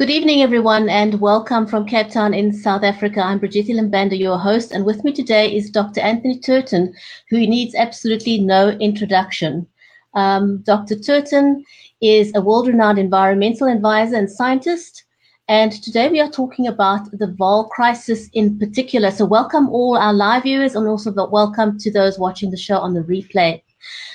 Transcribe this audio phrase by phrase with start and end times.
[0.00, 3.20] Good evening, everyone, and welcome from Cape Town in South Africa.
[3.20, 6.00] I'm Brigitte Lambanda, your host, and with me today is Dr.
[6.00, 6.94] Anthony Turton,
[7.28, 9.66] who needs absolutely no introduction.
[10.14, 10.98] Um, Dr.
[10.98, 11.62] Turton
[12.00, 15.04] is a world renowned environmental advisor and scientist.
[15.48, 19.10] And today we are talking about the Vaal crisis in particular.
[19.10, 22.94] So, welcome all our live viewers and also welcome to those watching the show on
[22.94, 23.60] the replay.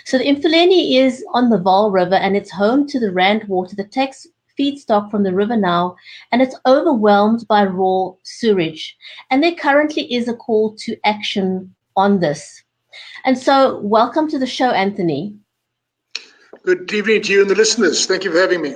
[0.03, 3.75] So, the Emfuleni is on the Vaal River and it's home to the Rand water
[3.75, 4.25] that takes
[4.59, 5.95] feedstock from the river now,
[6.31, 8.95] and it's overwhelmed by raw sewage.
[9.29, 12.63] And there currently is a call to action on this.
[13.25, 15.35] And so, welcome to the show, Anthony.
[16.63, 18.05] Good evening to you and the listeners.
[18.05, 18.75] Thank you for having me.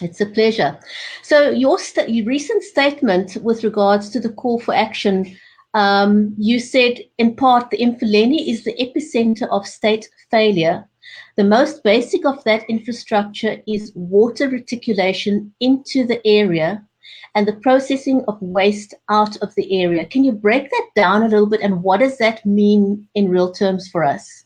[0.00, 0.78] It's a pleasure.
[1.22, 5.36] So, your, st- your recent statement with regards to the call for action,
[5.74, 10.88] um, you said in part the Emfuleni is the epicenter of state failure
[11.36, 16.84] the most basic of that infrastructure is water reticulation into the area
[17.34, 20.04] and the processing of waste out of the area.
[20.04, 23.52] Can you break that down a little bit and what does that mean in real
[23.52, 24.44] terms for us?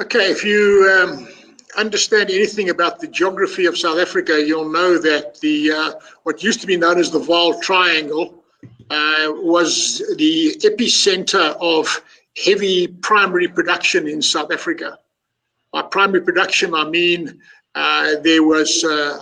[0.00, 1.28] Okay, if you um,
[1.76, 6.60] understand anything about the geography of South Africa, you'll know that the uh, what used
[6.60, 8.42] to be known as the Vaal Triangle
[8.90, 12.02] uh, was the epicenter of
[12.44, 14.98] heavy primary production in South Africa.
[15.72, 17.40] By primary production, I mean
[17.74, 19.18] uh, there was, uh,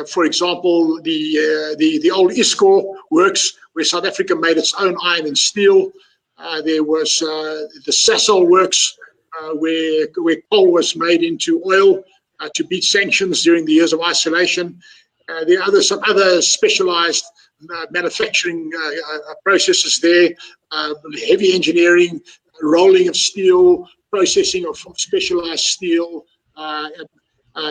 [0.00, 4.74] uh, for example, the, uh, the the old ISCOR works where South Africa made its
[4.74, 5.90] own iron and steel.
[6.36, 8.96] Uh, there was uh, the Sasol works
[9.54, 12.02] where where coal was made into oil
[12.54, 14.78] to beat sanctions during the years of isolation.
[15.46, 17.24] there are other some other specialized
[17.90, 18.70] manufacturing
[19.42, 20.30] processes there,
[21.26, 22.20] heavy engineering,
[22.62, 26.24] rolling of steel, processing of, of specialized steel,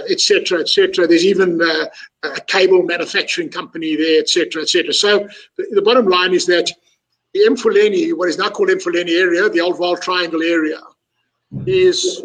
[0.10, 1.04] etc., uh, etc.
[1.04, 1.86] Et There's even uh,
[2.24, 4.94] a cable manufacturing company there, etc., etc.
[4.94, 5.28] So
[5.58, 6.68] the, the, bottom line is that
[7.34, 10.82] the Emfuleni, what is now called Emfuleni area, the old Vaal Triangle area,
[11.66, 12.22] is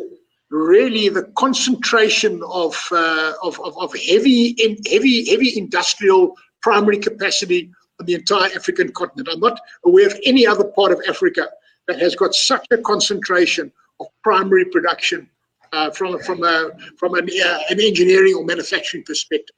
[0.50, 7.70] really the concentration of, uh, of, of, of, heavy, in, heavy, heavy industrial primary capacity
[8.00, 9.28] on the entire African continent.
[9.30, 11.48] I'm not aware of any other part of Africa
[11.88, 15.28] that has got such a concentration of primary production
[15.72, 19.56] uh, from from a, from an, uh, an engineering or manufacturing perspective.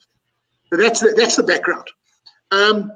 [0.70, 1.88] So that's the, that's the background.
[2.50, 2.92] Um,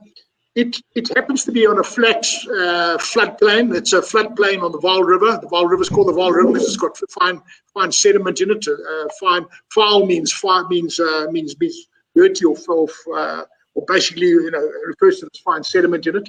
[0.55, 3.75] it it happens to be on a flat uh, floodplain.
[3.75, 5.39] It's a floodplain on the Vaal River.
[5.41, 8.51] The Vaal River is called the Vaal River because it's got fine fine sediment in
[8.51, 8.67] it.
[8.69, 13.45] Uh, fine foul means fine means uh, means means dirty or or, uh,
[13.75, 16.29] or basically you know refers to this fine sediment in it.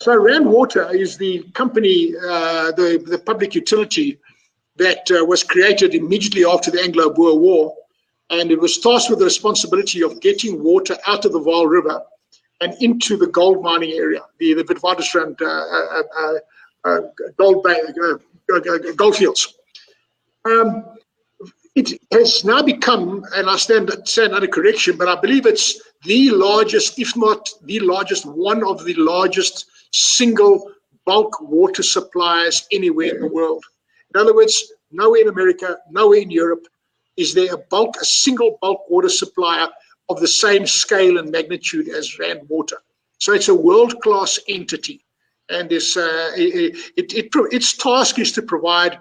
[0.00, 4.18] So Rand Water is the company, uh, the, the public utility
[4.76, 7.74] that uh, was created immediately after the Anglo-Boer War,
[8.30, 12.02] and it was tasked with the responsibility of getting water out of the Vaal River
[12.62, 16.38] and into the gold mining area, the, the Witwatersrand uh, uh, uh,
[16.84, 17.00] uh
[17.36, 17.82] gold, bay,
[18.96, 19.54] goldfields.
[20.46, 20.84] Um,
[21.74, 26.30] it has now become, and I stand, stand under correction, but I believe it's the
[26.30, 30.70] largest, if not the largest, one of the largest single
[31.04, 33.64] bulk water suppliers anywhere in the world.
[34.14, 36.66] In other words, nowhere in America, nowhere in Europe
[37.16, 39.68] is there a bulk, a single bulk water supplier
[40.08, 42.78] of the same scale and magnitude as Rand Water.
[43.18, 45.04] So it's a world-class entity,
[45.48, 48.98] and this, uh, it, it, it, its task is to provide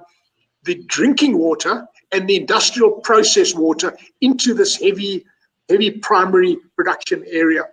[0.63, 5.25] the drinking water and the industrial process water into this heavy,
[5.69, 7.63] heavy primary production area.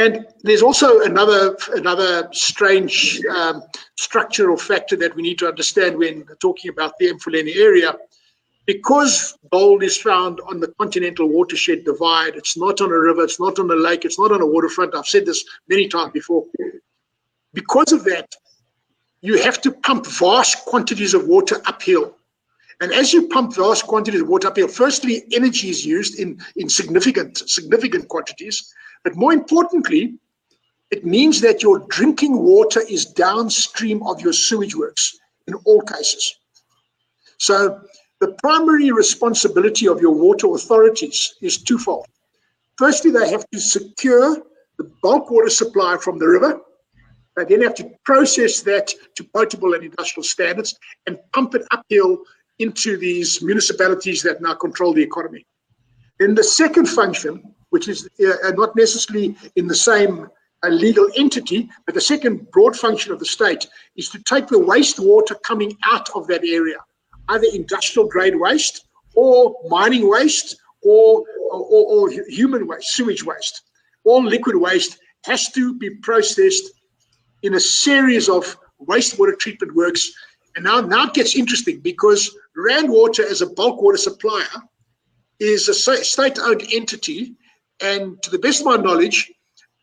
[0.00, 3.62] And there's also another another strange um,
[3.98, 7.94] structural factor that we need to understand when talking about the Emfuleni area.
[8.64, 13.38] Because gold is found on the continental watershed divide, it's not on a river, it's
[13.38, 14.94] not on a lake, it's not on a waterfront.
[14.94, 16.46] I've said this many times before.
[17.52, 18.34] Because of that,
[19.20, 22.16] you have to pump vast quantities of water uphill.
[22.80, 26.70] And as you pump vast quantities of water uphill, firstly, energy is used in, in
[26.70, 28.72] significant, significant quantities.
[29.04, 30.18] But more importantly,
[30.90, 36.34] it means that your drinking water is downstream of your sewage works in all cases.
[37.38, 37.80] So
[38.20, 42.06] the primary responsibility of your water authorities is twofold.
[42.76, 44.42] Firstly, they have to secure
[44.78, 46.60] the bulk water supply from the river.
[47.36, 52.18] They then have to process that to potable and industrial standards and pump it uphill
[52.58, 55.46] into these municipalities that now control the economy.
[56.18, 60.28] Then the second function which is uh, not necessarily in the same
[60.62, 64.56] uh, legal entity, but the second broad function of the state is to take the
[64.56, 66.76] wastewater coming out of that area,
[67.30, 73.62] either industrial grade waste or mining waste or, or, or human waste, sewage waste,
[74.04, 76.70] all liquid waste has to be processed
[77.42, 78.56] in a series of
[78.86, 80.10] wastewater treatment works.
[80.56, 84.44] And now, now it gets interesting because Rand Water, as a bulk water supplier,
[85.38, 87.34] is a state-owned entity,
[87.82, 89.32] and to the best of my knowledge,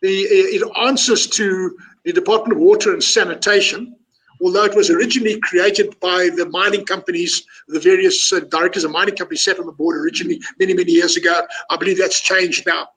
[0.02, 3.96] the, it answers to the Department of Water and Sanitation,
[4.42, 9.16] although it was originally created by the mining companies, the various uh, directors of mining
[9.16, 11.42] companies sat on the board originally many, many years ago.
[11.70, 12.90] I believe that's changed now.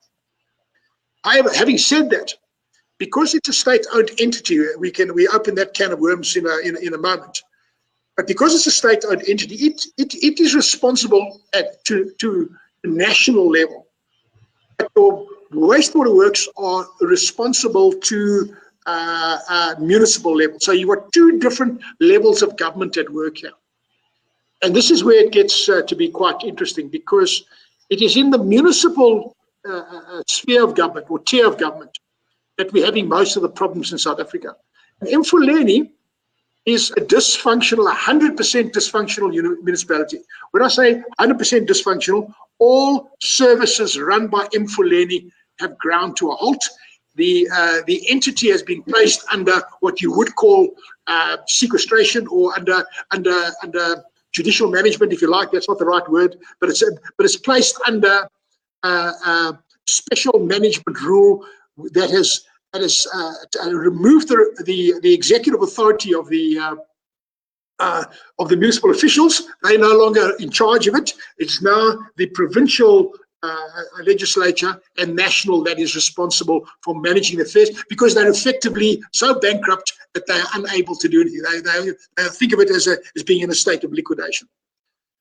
[1.25, 2.35] Having said that,
[2.99, 6.58] because it's a state-owned entity, we can we open that can of worms in a,
[6.58, 7.43] in, in a moment.
[8.17, 12.55] But because it's a state-owned entity, it, it, it is responsible at to, to
[12.85, 13.87] national level.
[14.97, 18.56] Your wastewater works are responsible to
[18.87, 20.59] uh, uh, municipal level.
[20.61, 23.53] So you've two different levels of government at work here.
[24.62, 27.44] And this is where it gets uh, to be quite interesting because
[27.88, 29.37] it is in the municipal
[29.69, 31.99] uh, uh, uh, sphere of government or tier of government
[32.56, 34.55] that we're having most of the problems in South Africa.
[35.00, 35.91] And Emfuleni
[36.67, 38.37] is a dysfunctional, 100%
[38.73, 40.21] dysfunctional municipality.
[40.50, 46.62] When I say 100% dysfunctional, all services run by Emfuleni have ground to a halt.
[47.17, 50.71] The, uh, the entity has been placed under what you would call
[51.07, 55.51] uh, sequestration or under, under, under judicial management, if you like.
[55.51, 56.83] That's not the right word, but it's,
[57.17, 58.29] but it's placed under
[58.83, 59.53] uh, uh
[59.87, 61.45] special management rule
[61.93, 63.35] that has that has uh,
[63.73, 66.79] removed the, the, the executive authority of the
[67.81, 68.05] uh,
[68.38, 69.43] of the municipal officials.
[69.62, 71.12] They're no longer in charge of it.
[71.38, 73.12] It's now the provincial
[73.43, 73.67] uh,
[74.05, 79.94] legislature and national that is responsible for managing the affairs because they're effectively so bankrupt
[80.12, 81.43] that they are unable to do anything.
[81.43, 84.47] They, they, they think of it as, a, as being in a state of liquidation.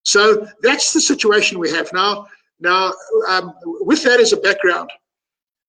[0.04, 2.28] So that's the situation we have now.
[2.60, 2.92] Now,
[3.30, 4.90] um, with that as a background,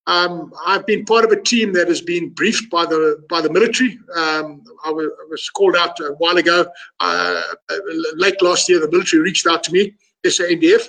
[0.07, 3.51] um, I've been part of a team that has been briefed by the by the
[3.51, 3.99] military.
[4.17, 6.67] Um, I, was, called out a while ago.
[6.99, 7.43] Uh,
[8.15, 9.95] late last year, the military reached out to me,
[10.25, 10.89] SANDF,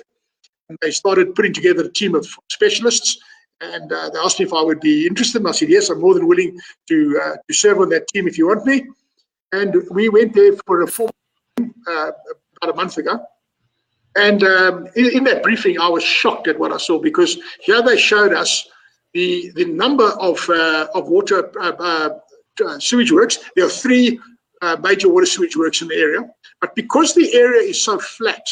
[0.68, 3.18] and they started putting together a team of specialists.
[3.60, 5.38] And uh, they asked me if I would be interested.
[5.38, 8.26] And I said, yes, I'm more than willing to uh, to serve on that team
[8.26, 8.86] if you want me.
[9.52, 11.10] And we went there for a full
[11.60, 12.10] uh,
[12.60, 13.24] about a month ago.
[14.16, 17.82] And um, in, in, that briefing, I was shocked at what I saw because here
[17.82, 18.68] they showed us
[19.14, 22.08] the the number of uh, of water uh, uh,
[22.64, 23.38] uh sewage works.
[23.56, 24.18] There are three
[24.80, 26.20] major water sewage works in the area,
[26.60, 28.46] but because the area is so flat,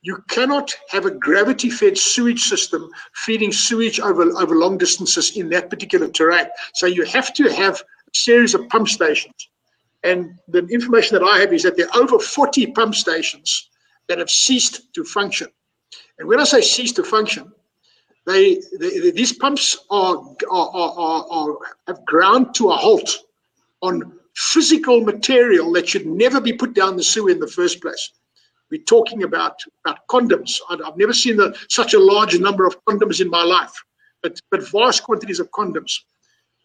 [0.00, 5.70] you cannot have a gravity-fed sewage system feeding sewage over over long distances in that
[5.70, 6.46] particular terrain.
[6.74, 9.48] So you have to have a series of pump stations.
[10.02, 13.68] And the information that I have is that there are over 40 pump stations
[14.08, 15.48] that have ceased to function.
[16.18, 17.52] And when I say cease to function,
[18.26, 20.16] they, they these pumps are,
[20.50, 21.56] are, are, are,
[21.86, 23.18] have ground to a halt
[23.82, 28.10] on physical material that should never be put down the sewer in the first place.
[28.70, 30.58] We're talking about, about condoms.
[30.68, 33.72] I've never seen the, such a large number of condoms in my life,
[34.22, 36.00] but, but vast quantities of condoms,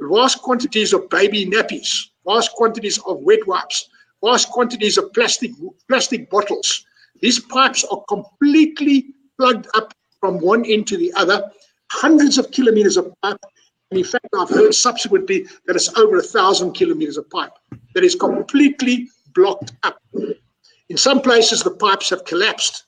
[0.01, 3.87] vast quantities of baby nappies, vast quantities of wet wipes,
[4.23, 5.51] vast quantities of plastic
[5.87, 6.85] plastic bottles,
[7.21, 11.51] these pipes are completely plugged up from one end to the other,
[11.91, 13.37] hundreds of kilometers of pipe.
[13.89, 17.51] And in fact, I've heard subsequently that it's over a thousand kilometers of pipe
[17.93, 19.99] that is completely blocked up.
[20.87, 22.85] In some places, the pipes have collapsed,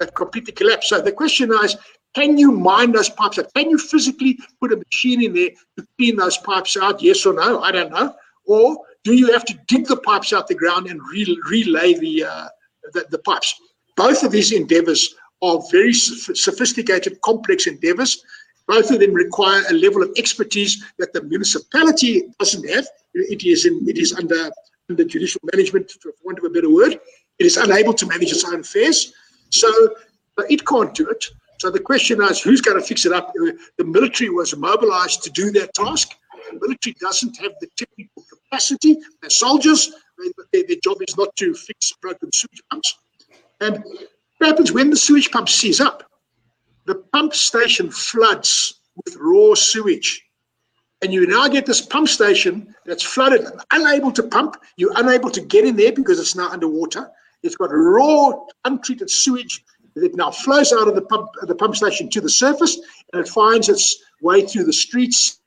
[0.00, 0.90] have completely collapsed.
[0.90, 1.76] So the question is,
[2.14, 3.52] can you mine those pipes out?
[3.54, 7.02] Can you physically put a machine in there to clean those pipes out?
[7.02, 7.60] Yes or no?
[7.60, 8.14] I don't know.
[8.46, 11.94] Or do you have to dig the pipes out of the ground and re relay
[11.94, 12.48] the, uh,
[12.92, 13.54] the, the pipes?
[13.96, 15.14] Both of these endeavors
[15.44, 18.24] are very sophisticated, complex endeavors.
[18.66, 22.86] Both of them require a level of expertise that the municipality doesn't have.
[23.14, 24.50] It is in, it is under
[24.90, 26.92] under judicial management, for want of a better word.
[27.38, 29.12] It is unable to manage its own affairs,
[29.50, 29.70] so
[30.48, 31.24] it can't do it.
[31.58, 33.28] So the question is, who's going to fix it up?
[33.30, 36.10] Uh, the military was mobilized to do that task.
[36.50, 38.98] The military doesn't have the technical capacity.
[39.20, 39.90] They're soldiers.
[40.52, 42.98] Their, their job is not to fix broken sewage pumps.
[43.60, 43.82] And
[44.44, 46.02] what happens when the sewage pump seize up?
[46.84, 50.22] The pump station floods with raw sewage.
[51.00, 54.56] And you now get this pump station that's flooded, unable to pump.
[54.76, 57.10] You're unable to get in there because it's now underwater.
[57.42, 58.32] It's got raw,
[58.66, 62.78] untreated sewage that now flows out of the pump, the pump station to the surface,
[63.14, 65.38] and it finds its way through the streets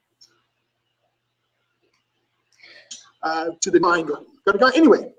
[3.22, 4.26] uh, to the triangle.
[4.44, 5.14] Got to go anyway.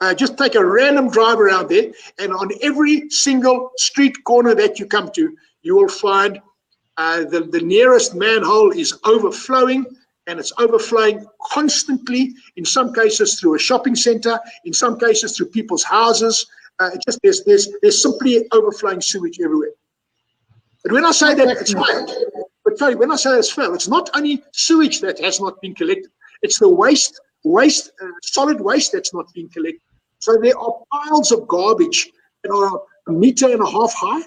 [0.00, 4.78] Uh, just take a random drive around there, and on every single street corner that
[4.78, 6.40] you come to, you will find
[6.96, 9.84] uh, the, the nearest manhole is overflowing,
[10.26, 15.46] and it's overflowing constantly, in some cases through a shopping center, in some cases through
[15.46, 16.46] people's houses.
[16.80, 19.70] Uh, just there's, there's, there's simply overflowing sewage everywhere.
[20.82, 22.10] But when I say that it's failed,
[22.64, 25.74] but sorry, when I say it's failed, it's not only sewage that has not been
[25.74, 26.10] collected,
[26.42, 29.80] it's the waste, waste, uh, solid waste that's not been collected.
[30.18, 32.10] So there are piles of garbage
[32.42, 34.22] that are a meter and a half high,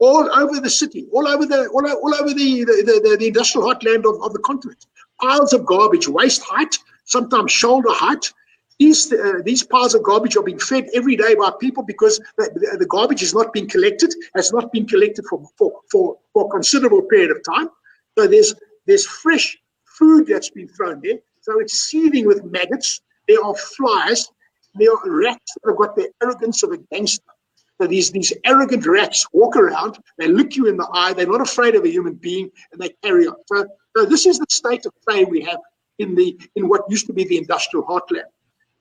[0.00, 3.68] all over the city, all over the all, all over the the, the, the industrial
[3.68, 4.86] heartland of, of the continent.
[5.20, 8.32] Piles of garbage, waist height, sometimes shoulder height,
[8.78, 12.76] these, uh, these piles of garbage are being fed every day by people because the,
[12.78, 16.48] the garbage is not being collected, has not been collected for, for, for, for a
[16.48, 17.68] considerable period of time.
[18.16, 18.54] So there's,
[18.86, 21.18] there's fresh food that's been thrown there.
[21.48, 23.00] So it's seething with maggots.
[23.26, 24.28] There are flies.
[24.74, 27.32] There are rats that have got the arrogance of a gangster.
[27.80, 31.40] So these, these arrogant rats walk around, they look you in the eye, they're not
[31.40, 33.36] afraid of a human being, and they carry on.
[33.46, 35.60] So, so this is the state of play we have
[35.98, 38.28] in the in what used to be the industrial heartland.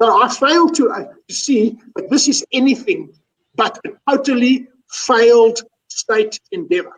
[0.02, 3.14] So I fail to, uh, see that this is anything
[3.56, 6.94] but a totally failed state endeavor.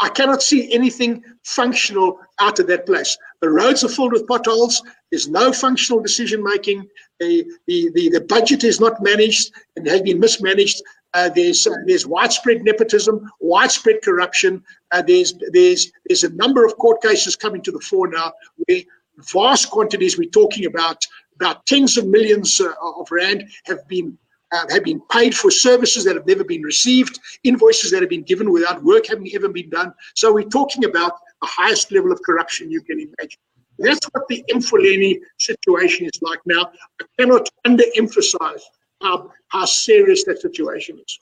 [0.00, 3.16] I cannot see anything functional out of that place.
[3.42, 4.82] The roads are filled with potholes.
[5.10, 6.88] There's no functional decision making.
[7.20, 10.82] The, the, the, the budget is not managed and has been mismanaged.
[11.14, 14.64] Uh, there's uh, there's widespread nepotism, widespread corruption.
[14.92, 18.32] Uh, there's there's there's a number of court cases coming to the fore now
[18.68, 18.82] where
[19.18, 21.04] vast quantities we're talking about
[21.36, 24.18] about tens of millions uh, of rand have been
[24.52, 28.24] uh, have been paid for services that have never been received, invoices that have been
[28.24, 29.94] given without work having ever been done.
[30.14, 33.40] So we're talking about the highest level of corruption you can imagine.
[33.78, 36.70] That's what the Mfuleni situation is like now.
[37.00, 38.62] I cannot underemphasize
[39.02, 41.18] how, how serious that situation is.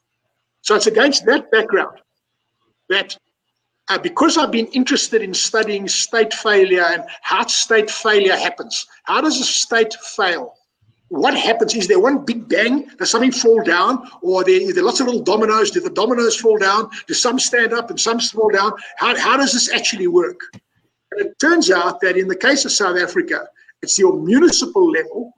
[0.63, 1.99] So it's against that background
[2.89, 3.17] that
[3.89, 8.87] uh, because I've been interested in studying state failure and how state failure happens.
[9.05, 10.55] How does a state fail?
[11.11, 11.75] What happens?
[11.75, 12.89] Is there one big bang?
[12.97, 14.09] Does something fall down?
[14.23, 15.73] Or there, there lots of little dominoes?
[15.73, 16.89] Do the dominoes fall down?
[17.09, 18.73] Do some stand up and some fall down?
[18.97, 20.41] How, how does this actually work?
[21.11, 23.49] And it turns out that in the case of South Africa,
[23.83, 25.33] it's your municipal level,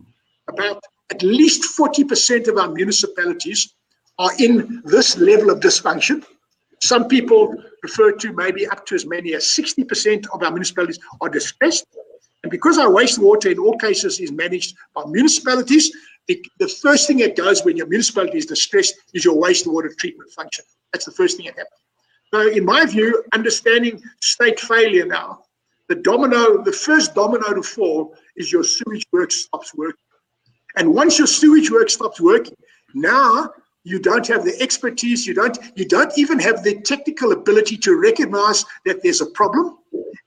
[0.49, 3.75] about at least 40% of our municipalities
[4.19, 6.23] are in this level of dysfunction.
[6.83, 11.31] Some people refer to maybe up to as many as 60% of our municipalities are
[11.31, 11.87] distressed.
[12.43, 15.93] And because our wastewater in all cases is managed by municipalities,
[16.29, 20.31] the, the first thing that goes when your municipality is distressed is your wastewater treatment
[20.31, 20.65] function.
[20.93, 21.81] That's the first thing that happens.
[22.33, 25.45] So, in my view, understanding state failure now,
[25.89, 29.97] the domino, the first domino to fall is your sewage work stops working.
[30.77, 32.57] And once your sewage work stops working,
[32.95, 33.51] now
[33.85, 38.01] you don't have the expertise you don't you don't even have the technical ability to
[38.01, 39.79] recognize that there's a problem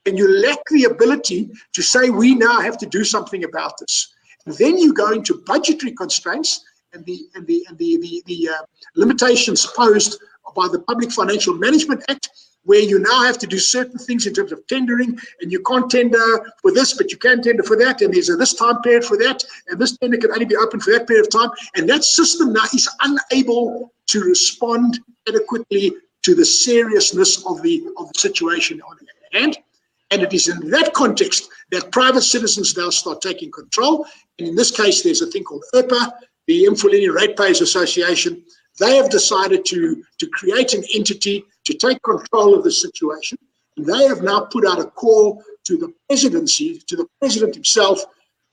[0.05, 4.13] and you lack the ability to say we now have to do something about this.
[4.45, 8.49] And then you go into budgetary constraints and the and the and the the, the
[8.49, 8.63] uh,
[8.95, 10.19] limitations posed
[10.55, 12.29] by the public financial management act
[12.63, 15.89] where you now have to do certain things in terms of tendering, and you can't
[15.89, 19.05] tender for this, but you can tender for that, and there's a this time period
[19.05, 21.87] for that, and this tender can only be open for that period of time, and
[21.87, 25.93] that system now is unable to respond adequately
[26.23, 28.97] to the seriousness of the of the situation on
[29.35, 29.57] hand.
[30.11, 34.05] And it is in that context that private citizens now start taking control.
[34.37, 36.11] And in this case, there's a thing called IRPA,
[36.47, 38.43] the Mfuleni Ratepayers Association,
[38.79, 43.37] they have decided to, to create an entity to take control of the situation.
[43.77, 48.03] And they have now put out a call to the presidency, to the president himself,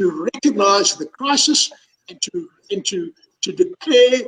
[0.01, 1.71] to recognize the crisis
[2.09, 3.12] and to, and to,
[3.43, 4.23] to declare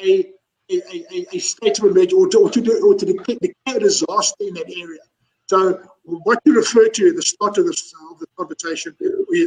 [0.00, 0.32] a,
[0.70, 4.44] a, a, a state of emergency or to, or to, or to declare a disaster
[4.44, 5.00] in that area.
[5.48, 5.82] So
[6.24, 8.94] what you referred to at the start of, this, of the conversation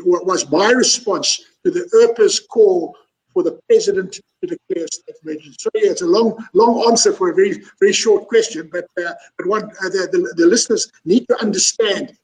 [0.06, 2.96] was my response to the ERPA's call
[3.34, 5.56] for the president to declare state of emergency.
[5.60, 9.14] So yeah, it's a long, long answer for a very, very short question, but uh,
[9.38, 12.16] but one uh, the, the, the listeners need to understand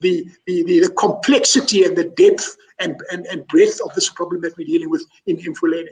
[0.00, 4.56] the, the, the, complexity and the depth and, and, and breadth of this problem that
[4.58, 5.88] we're dealing with in Mfuleni.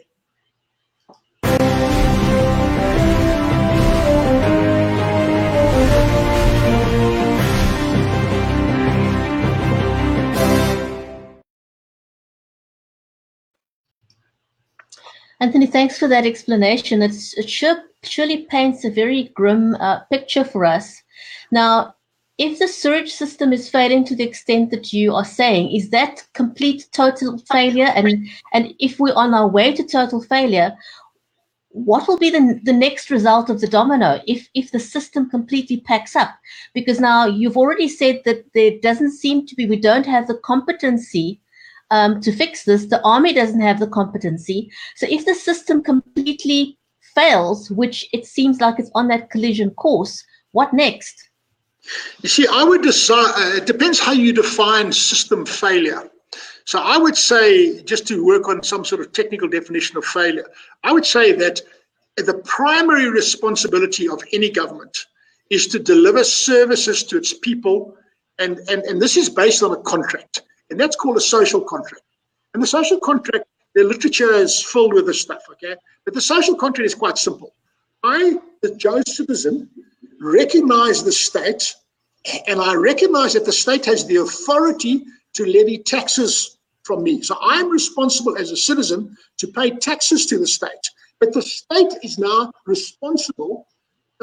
[15.43, 17.03] Anthony, thanks for that explanation.
[17.03, 21.03] It's, it sure, surely paints a very grim uh, picture for us.
[21.51, 21.97] Now,
[22.39, 26.25] if the sewage system is failing to the extent that you are saying, is that
[26.35, 27.91] complete total failure?
[27.97, 30.77] And and if we're on our way to total failure,
[31.71, 35.81] what will be the, the next result of the domino if if the system completely
[35.81, 36.31] packs up
[36.75, 40.37] because now you've already said that there doesn't seem to be we don't have the
[40.45, 41.41] competency
[41.93, 44.71] um, to fix this the army doesn't have the competency.
[44.97, 46.79] So if the system completely
[47.15, 51.29] fails which it seems like it's on that collision course what next?
[52.23, 56.03] You see i would decide uh, it depends how you define system failure.
[56.65, 60.47] So I would say, just to work on some sort of technical definition of failure,
[60.85, 61.61] I would say that
[62.17, 65.07] the primary responsibility of any government
[65.51, 67.97] is to deliver services to its people,
[68.39, 70.43] and, and, and this is based on a contract,
[70.73, 72.03] and that's called a social contract.
[72.55, 75.77] And the social contract, the literature is filled with this stuff, okay?
[76.05, 77.55] But the social contract is quite simple.
[78.03, 79.69] I, the Joe citizen,
[80.21, 81.75] recognize the state,
[82.49, 87.23] and I recognize that the state has the authority to levy taxes from me.
[87.23, 90.91] So I'm responsible as a citizen to pay taxes to the state.
[91.21, 93.67] But the state is now responsible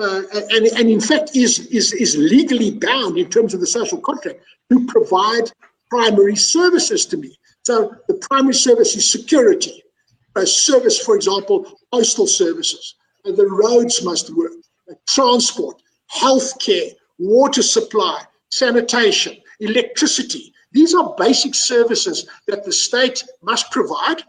[0.01, 3.97] uh, and, and in fact is, is, is legally bound in terms of the social
[3.99, 4.39] contract
[4.71, 5.51] to provide
[5.89, 7.37] primary services to me.
[7.63, 9.83] So the primary service is security,
[10.35, 12.95] a service, for example, postal services.
[13.25, 14.53] And the roads must work,
[15.07, 15.81] transport,
[16.11, 24.23] healthcare, water supply, sanitation, electricity, these are basic services that the state must provide.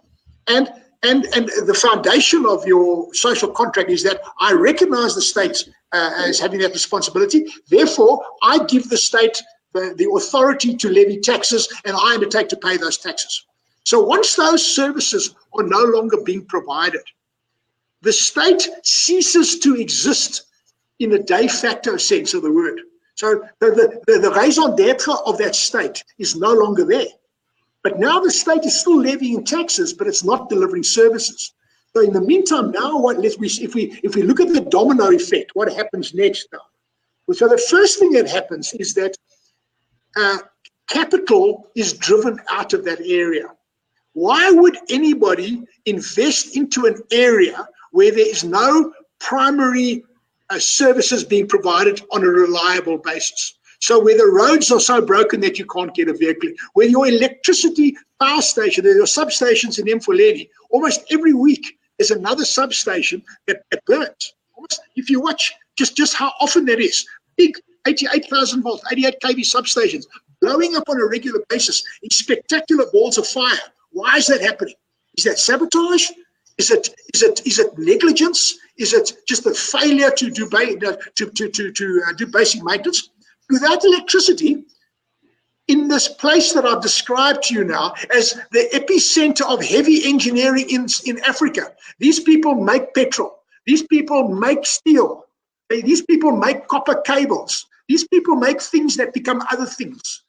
[0.46, 5.68] And, and, and the foundation of your social contract is that I recognize the state
[5.92, 7.46] uh, as having that responsibility.
[7.68, 9.40] Therefore, I give the state
[9.72, 13.46] the, the authority to levy taxes and I undertake to pay those taxes.
[13.84, 17.02] So once those services are no longer being provided,
[18.02, 20.46] the state ceases to exist
[20.98, 22.80] in a de facto sense of the word.
[23.14, 27.06] So the, the, the raison d'etre of that state is no longer there.
[27.82, 31.52] But now the state is still levying taxes, but it's not delivering services.
[31.94, 34.60] So in the meantime, now what let we if we if we look at the
[34.60, 36.60] domino effect, what happens next now?
[37.32, 39.16] So the first thing that happens is that
[40.16, 40.38] uh,
[40.88, 43.46] capital is driven out of that area.
[44.12, 50.02] Why would anybody invest into an area where there is no primary
[50.50, 53.54] uh, services being provided on a reliable basis.
[53.78, 57.06] So where the roads are so broken that you can't get a vehicle, where your
[57.06, 63.62] electricity power station, there are substations in Mfuleni, almost every week there's another substation that,
[63.70, 64.34] that burns.
[64.54, 67.54] Almost, if you watch just, just how often that is, big
[67.86, 70.06] 88,000 volt, 88 kV substations
[70.40, 73.58] blowing up on a regular basis in spectacular balls of fire.
[73.90, 74.74] Why is that happening?
[75.16, 76.10] Is that sabotage?
[76.58, 78.58] Is it is it is it negligence?
[78.76, 83.10] Is it just a failure to do to to to to uh, do basic maintenance?
[83.48, 84.64] Without electricity,
[85.68, 90.66] in this place that I've described to you now as the epicenter of heavy engineering
[90.68, 91.72] in, in Africa.
[91.98, 93.38] These people make petrol.
[93.66, 95.26] These people make steel.
[95.68, 97.66] These people make copper cables.
[97.90, 100.22] These people make things that become other things.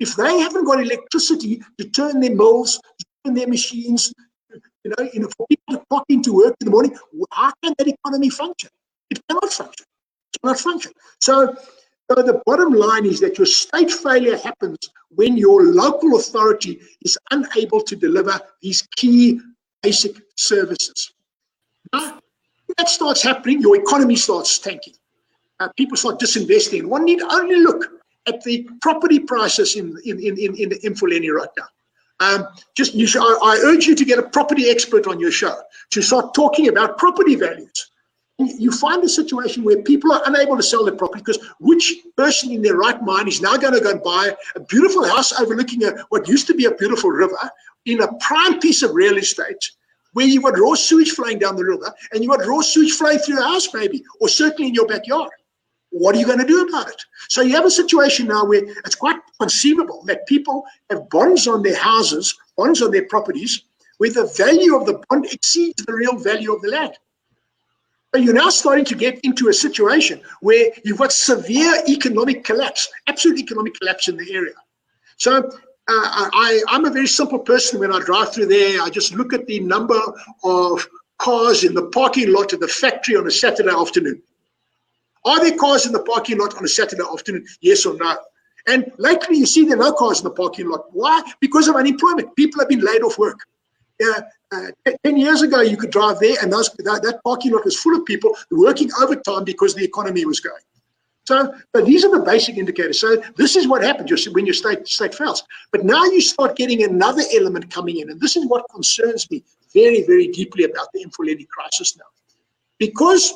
[0.00, 4.10] If they haven't got electricity to turn their mills, to turn their machines,
[4.84, 6.96] you know, you know, for people to clock into work in the morning,
[7.30, 8.70] how can that economy function?
[9.10, 9.84] It cannot function.
[10.32, 10.92] It cannot function.
[11.20, 11.54] So,
[12.10, 14.78] so the bottom line is that your state failure happens
[15.10, 19.42] when your local authority is unable to deliver these key
[19.82, 21.12] basic services.
[21.92, 22.18] Now,
[22.78, 24.94] that starts happening, your economy starts tanking.
[25.60, 26.84] Uh, people start disinvesting.
[26.84, 27.86] One need only look
[28.26, 31.68] at the property prices in in in in, in the Mfuleni right now.
[32.20, 35.32] Um, just you should, I, I, urge you to get a property expert on your
[35.32, 35.56] show
[35.90, 37.90] to start talking about property values.
[38.38, 42.52] You find a situation where people are unable to sell their property because which person
[42.52, 45.84] in their right mind is now going to go and buy a beautiful house overlooking
[45.84, 47.38] a, what used to be a beautiful river
[47.84, 49.70] in a prime piece of real estate
[50.14, 53.18] where you've got raw sewage flowing down the river and you've got raw sewage flowing
[53.18, 55.30] through your house, maybe, or certainly in your backyard.
[55.96, 57.00] What are you going to do about it?
[57.28, 61.62] So you have a situation now where it's quite conceivable that people have bonds on
[61.62, 63.62] their houses, bonds on their properties,
[63.98, 66.94] where the value of the bond exceeds the real value of the land.
[68.12, 72.88] So you're now starting to get into a situation where you've got severe economic collapse,
[73.06, 74.54] absolute economic collapse in the area.
[75.18, 75.50] So uh,
[75.86, 78.82] I, I'm a very simple person when I drive through there.
[78.82, 80.00] I just look at the number
[80.42, 84.20] of cars in the parking lot of the factory on a Saturday afternoon.
[85.24, 87.46] Are there cars in the parking lot on a Saturday afternoon?
[87.60, 88.16] Yes or no?
[88.66, 90.86] And lately, you see there are no cars in the parking lot.
[90.92, 91.22] Why?
[91.40, 92.34] Because of unemployment.
[92.36, 93.40] People have been laid off work.
[94.02, 97.64] Uh, uh, 10 years ago, you could drive there, and those, that, that parking lot
[97.64, 100.62] was full of people working overtime because the economy was going.
[101.26, 103.00] So, but these are the basic indicators.
[103.00, 105.42] So this is what happens when your state state fails.
[105.72, 109.42] But now you start getting another element coming in, and this is what concerns me
[109.72, 112.04] very, very deeply about the Mfuleni crisis now,
[112.78, 113.34] because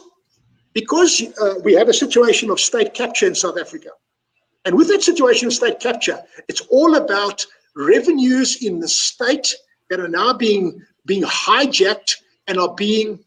[0.75, 3.91] because uh, we have a situation of state capture in South Africa,
[4.65, 9.55] and with that situation of state capture, it's all about revenues in the state
[9.91, 13.19] that are now being being hijacked and are being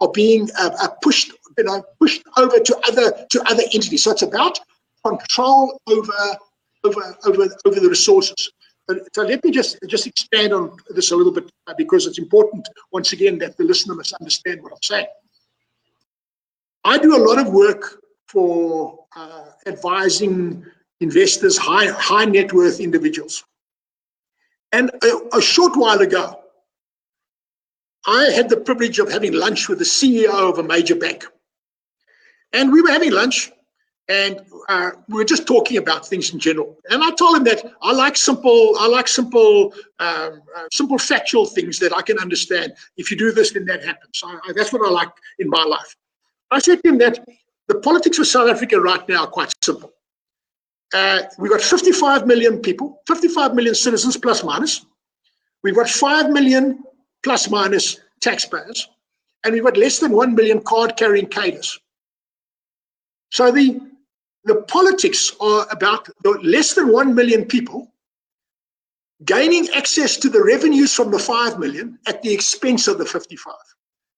[0.00, 4.04] are being uh, uh, pushed you know pushed over to other to other entities.
[4.04, 4.58] So it's about
[5.04, 6.12] control over
[6.84, 8.50] over over over the resources.
[9.14, 12.68] So let me just just expand on this a little bit uh, because it's important
[12.92, 15.06] once again that the listener must understand what I'm saying.
[16.84, 20.64] I do a lot of work for uh, advising
[21.00, 23.44] investors, high high net worth individuals.
[24.72, 26.40] And a, a short while ago,
[28.06, 31.24] I had the privilege of having lunch with the CEO of a major bank.
[32.52, 33.50] And we were having lunch
[34.08, 36.76] and uh, we were just talking about things in general.
[36.90, 41.46] And I told him that I like simple, I like simple, um, uh, simple factual
[41.46, 42.74] things that I can understand.
[42.98, 44.22] If you do this, then that happens.
[44.22, 45.96] I, I, that's what I like in my life.
[46.54, 47.18] I said to him that
[47.66, 49.92] the politics of South Africa right now are quite simple.
[50.94, 54.86] Uh, we've got 55 million people, 55 million citizens plus minus.
[55.64, 56.84] We've got 5 million
[57.24, 58.88] plus minus taxpayers,
[59.42, 61.76] and we've got less than 1 million card carrying cadres.
[63.32, 63.80] So the,
[64.44, 67.90] the politics are about the less than 1 million people
[69.24, 73.54] gaining access to the revenues from the 5 million at the expense of the 55.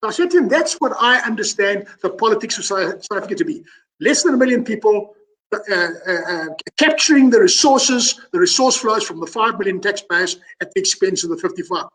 [0.02, 3.64] I said to him, that's what I understand the politics of South Africa to be.
[4.00, 5.14] Less than a million people
[5.52, 10.72] uh, uh, uh, capturing the resources, the resource flows from the 5 million taxpayers at
[10.74, 11.86] the expense of the 55.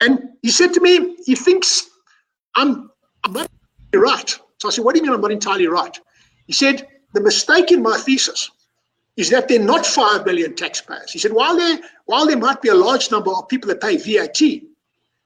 [0.00, 1.88] And he said to me, he thinks
[2.54, 2.90] I'm,
[3.24, 3.50] I'm not
[3.94, 4.30] right.
[4.58, 5.98] So I said, what do you mean I'm not entirely right?
[6.46, 8.50] He said, the mistake in my thesis
[9.16, 11.12] is that they're not 5 million taxpayers.
[11.12, 13.96] He said, while there, while there might be a large number of people that pay
[13.96, 14.38] VAT,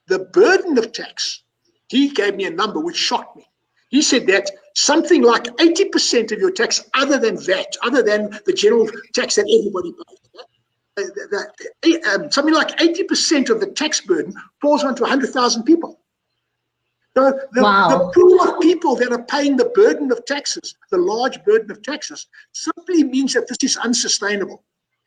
[0.07, 1.43] the burden of tax,
[1.91, 3.45] he gave me a number which shocked me.
[3.89, 8.53] He said that something like 80% of your tax, other than VAT, other than the
[8.53, 14.85] general tax that everybody pays, that, um, something like 80% of the tax burden falls
[14.85, 16.01] onto 100,000 people.
[17.17, 17.89] So the, wow.
[17.89, 21.83] the pool of people that are paying the burden of taxes, the large burden of
[21.83, 24.63] taxes, simply means that this is unsustainable.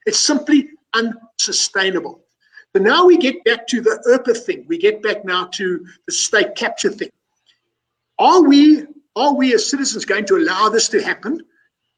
[0.05, 2.25] It's simply unsustainable.
[2.73, 4.65] But now we get back to the IRPA thing.
[4.67, 7.11] We get back now to the state capture thing.
[8.17, 11.41] Are we, are we as citizens going to allow this to happen?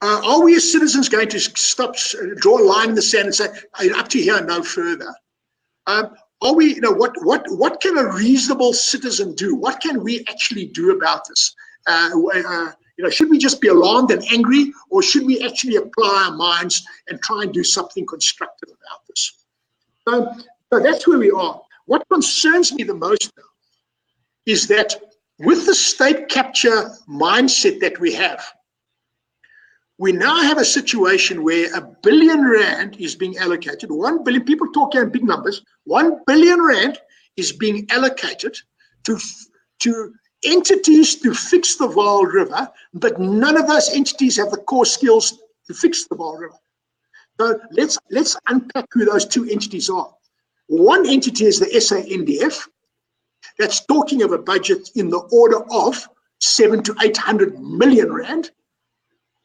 [0.01, 1.95] Uh, are we as citizens going to stop,
[2.35, 3.47] draw a line in the sand and say,
[3.95, 5.13] up to here, no further?
[5.87, 9.55] Um, are we, you know, what, what, what can a reasonable citizen do?
[9.55, 11.55] What can we actually do about this?
[11.87, 15.75] Uh, uh, you know, should we just be alarmed and angry, or should we actually
[15.75, 19.33] apply our minds and try and do something constructive about this?
[20.07, 20.33] So,
[20.75, 21.61] so that's where we are.
[21.85, 23.43] What concerns me the most now
[24.45, 24.93] is that
[25.39, 28.43] with the state capture mindset that we have,
[29.97, 33.89] we now have a situation where a billion rand is being allocated.
[33.89, 36.97] One billion, people talk here in big numbers, one billion rand
[37.37, 38.57] is being allocated
[39.05, 39.17] to,
[39.79, 44.85] to entities to fix the Vaal River, but none of those entities have the core
[44.85, 46.59] skills to fix the Vaal River.
[47.39, 50.13] So let's let's unpack who those two entities are.
[50.67, 52.67] One entity is the SANDF,
[53.57, 56.07] that's talking of a budget in the order of
[56.39, 58.51] seven to eight hundred million rand.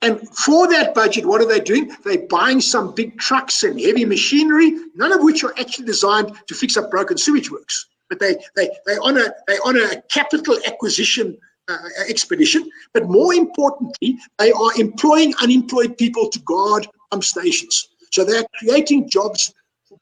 [0.03, 1.95] And for that budget, what are they doing?
[2.05, 6.55] They're buying some big trucks and heavy machinery, none of which are actually designed to
[6.55, 7.87] fix up broken sewage works.
[8.09, 11.37] But they they they on a they on a capital acquisition
[11.69, 11.77] uh,
[12.09, 12.69] expedition.
[12.95, 17.89] But more importantly, they are employing unemployed people to guard pump stations.
[18.11, 19.55] So they're creating jobs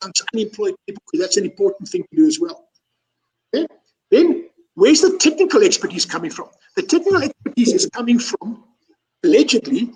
[0.02, 1.02] unemployed people.
[1.14, 2.68] That's an important thing to do as well.
[3.54, 3.66] Okay?
[4.10, 6.48] Then where's the technical expertise coming from?
[6.76, 8.64] The technical expertise is coming from
[9.24, 9.92] allegedly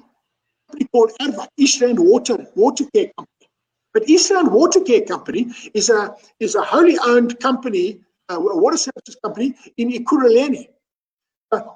[0.73, 3.49] company called ERWAT, East Rand Water Water Care Company.
[3.95, 8.57] But East Rand Water Care Company is a is a wholly owned company, uh, a
[8.59, 10.69] water services company in Ekurhuleni.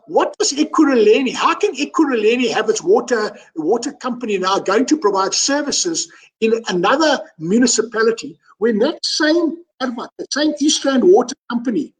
[0.06, 1.34] What does Ekurhuleni?
[1.34, 6.10] How can Ekurhuleni have its water water company now going to provide services
[6.40, 11.92] in another municipality when that same the same East Rand Water Company,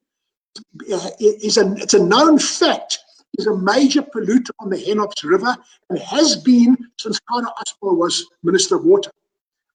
[0.92, 2.98] uh, is a it's a known fact
[3.38, 5.54] is a major polluter on the Hennops River
[5.90, 9.10] and has been since Kader Asmal was Minister of Water.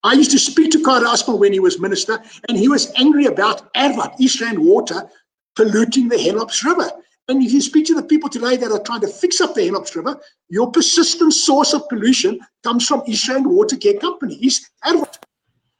[0.03, 3.25] I used to speak to Kader Asmal when he was minister, and he was angry
[3.27, 5.07] about ERWAT, East Rand Water,
[5.55, 6.89] polluting the Hennops River.
[7.27, 9.61] And if you speak to the people today that are trying to fix up the
[9.61, 14.69] Hennops River, your persistent source of pollution comes from East Water Care Company, East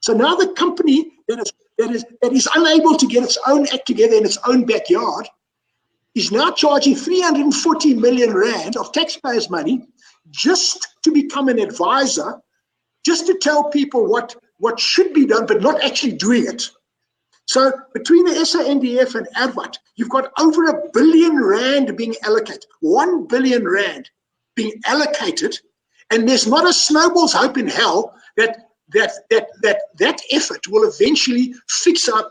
[0.00, 3.66] So now the company that is, that, is, that is unable to get its own
[3.72, 5.28] act together in its own backyard
[6.14, 9.86] is now charging 340 million rand of taxpayers' money
[10.30, 12.40] just to become an advisor,
[13.04, 16.70] just to tell people what, what should be done, but not actually doing it.
[17.46, 23.26] So between the SANDF and ERWAT, you've got over a billion rand being allocated, one
[23.26, 24.08] billion rand
[24.54, 25.58] being allocated,
[26.10, 30.88] and there's not a snowball's hope in hell that that that that that effort will
[30.88, 32.30] eventually fix up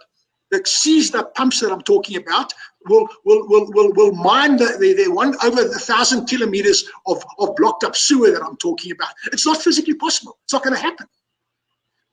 [0.52, 2.54] the seized pumps that I'm talking about.
[2.88, 7.24] Will will will will will mine the, the, the one over a thousand kilometers of,
[7.40, 9.14] of blocked up sewer that I'm talking about.
[9.32, 10.38] It's not physically possible.
[10.44, 11.08] It's not going to happen.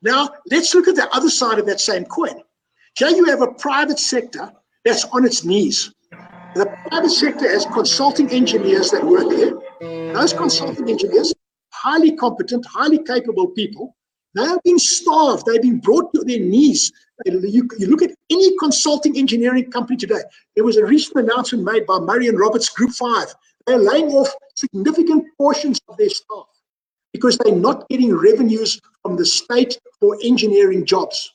[0.01, 2.43] Now let's look at the other side of that same coin.
[2.97, 4.51] Here you have a private sector
[4.85, 5.93] that's on its knees.
[6.55, 10.13] The private sector has consulting engineers that work there.
[10.13, 11.33] Those consulting engineers,
[11.71, 13.95] highly competent, highly capable people,
[14.35, 15.45] they have been starved.
[15.45, 16.91] They've been brought to their knees.
[17.25, 20.21] You, you look at any consulting engineering company today.
[20.55, 23.35] There was a recent announcement made by and Roberts Group 5.
[23.65, 26.47] They're laying off significant portions of their staff
[27.13, 31.33] because they're not getting revenues from the state for engineering jobs.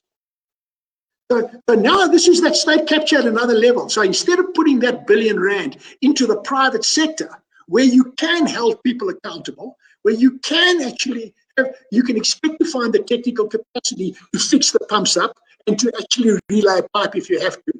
[1.30, 3.88] So, so now this is that state capture at another level.
[3.88, 7.30] So instead of putting that billion rand into the private sector,
[7.66, 12.70] where you can hold people accountable, where you can actually have, you can expect to
[12.70, 15.34] find the technical capacity to fix the pumps up
[15.66, 17.72] and to actually relay a pipe if you have to.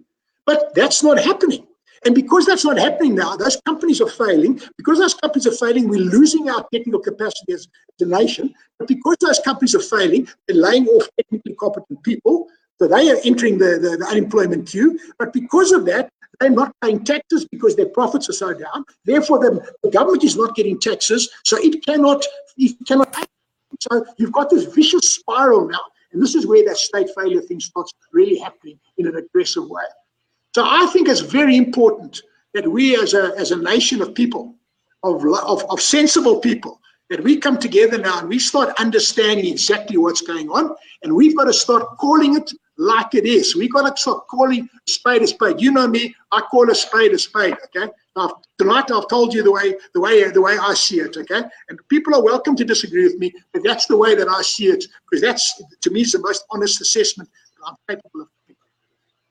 [0.46, 1.66] But that's not happening.
[2.06, 4.60] And because that's not happening now, those companies are failing.
[4.76, 7.66] Because those companies are failing, we're losing our technical capacity as
[8.00, 8.54] a nation.
[8.78, 12.48] But because those companies are failing, they're laying off technically competent people.
[12.78, 14.98] So they are entering the, the, the, unemployment queue.
[15.18, 16.10] But because of that,
[16.40, 18.84] they're not paying taxes because their profits are so down.
[19.04, 22.24] Therefore, the, the government is not getting taxes, so it cannot
[22.56, 23.22] it cannot pay.
[23.80, 25.80] So you've got this vicious spiral now.
[26.12, 29.82] And this is where that state failure thing starts really happening in an aggressive way.
[30.54, 32.22] So I think it's very important
[32.54, 34.54] that we as a, as a nation of people,
[35.02, 39.96] of, of, of sensible people, that we come together now and we start understanding exactly
[39.96, 40.74] what's going on.
[41.02, 43.54] And we've got to start calling it like it is.
[43.54, 45.60] We got to stop calling spade a spade.
[45.60, 47.56] You know me, I call a spade a spade.
[47.66, 47.90] Okay.
[48.16, 51.16] Now, tonight I've told you the way, the way, the way I see it.
[51.16, 51.42] Okay.
[51.68, 54.66] And people are welcome to disagree with me, but that's the way that I see
[54.66, 58.28] it because that's to me is the most honest assessment that I'm capable of.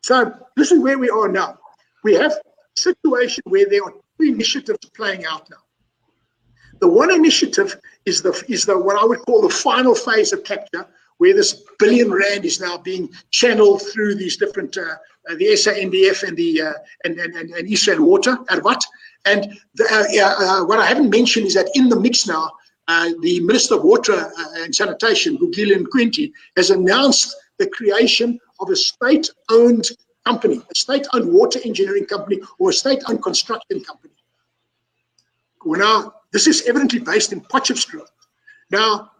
[0.01, 1.57] So this is where we are now.
[2.03, 5.57] We have a situation where there are two initiatives playing out now.
[6.81, 10.43] The one initiative is the is the what I would call the final phase of
[10.43, 10.85] capture,
[11.17, 14.95] where this billion rand is now being channeled through these different uh,
[15.29, 16.73] uh, the SANDF and the uh,
[17.05, 18.83] and, and, and, and Eastern Water at what?
[19.25, 22.51] And the, uh, uh, what I haven't mentioned is that in the mix now
[22.89, 28.75] uh, the Minister of Water and Sanitation Gugile Nkwinti has announced the creation of a
[28.75, 29.89] state-owned
[30.25, 34.13] company a state-owned water engineering company or a state-owned construction company.
[35.65, 38.07] Well, now this is evidently based in Potchefstroom.
[38.71, 39.11] Now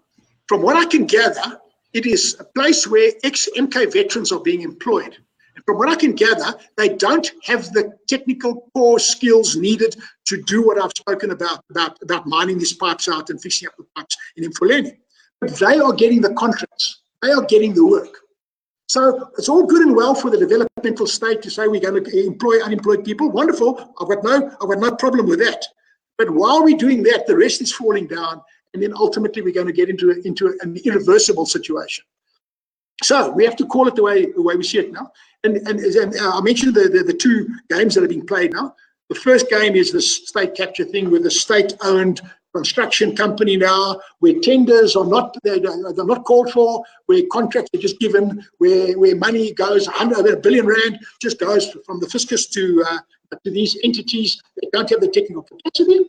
[0.47, 1.61] from what I can gather
[1.93, 5.17] it is a place where ex-MK veterans are being employed.
[5.55, 10.41] And from what I can gather, they don't have the technical core skills needed to
[10.41, 13.85] do what I've spoken about, about, about mining these pipes out and fixing up the
[13.95, 14.97] pipes in Mfuleni.
[15.39, 17.01] But they are getting the contracts.
[17.21, 18.17] They are getting the work.
[18.87, 22.25] So it's all good and well for the developmental state to say we're going to
[22.25, 23.29] employ unemployed people.
[23.29, 23.93] Wonderful.
[23.99, 25.65] I've got no, I've got no problem with that.
[26.17, 28.41] But while we're doing that, the rest is falling down
[28.73, 32.03] and then ultimately we're going to get into into an irreversible situation.
[33.03, 35.11] So we have to call it the way the way we see it now.
[35.43, 38.53] And and, and uh, I mentioned the, the, the two games that are being played
[38.53, 38.75] now.
[39.09, 42.21] The first game is the state capture thing with the state-owned
[42.55, 47.79] construction company now, where tenders are not they're, they're not called for, where contracts are
[47.81, 52.47] just given, where where money goes, hundred a billion rand just goes from the fiscus
[52.47, 52.99] to uh,
[53.43, 55.99] to these entities that don't have the technical capacity,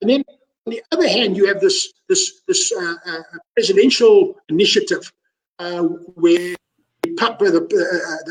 [0.00, 0.24] and then
[0.68, 3.22] on the other hand, you have this this this uh, uh,
[3.56, 5.10] presidential initiative
[5.58, 5.82] uh,
[6.24, 6.54] where
[7.02, 7.62] the,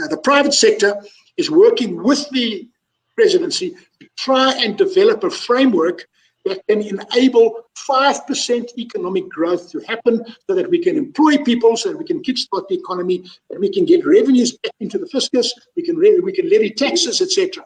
[0.04, 0.96] uh, the private sector
[1.38, 2.68] is working with the
[3.16, 6.08] presidency to try and develop a framework
[6.46, 11.90] that can enable 5% economic growth to happen so that we can employ people, so
[11.90, 15.52] that we can kickstart the economy, that we can get revenues back into the fiscus,
[15.76, 17.66] we can, we can levy taxes, etc.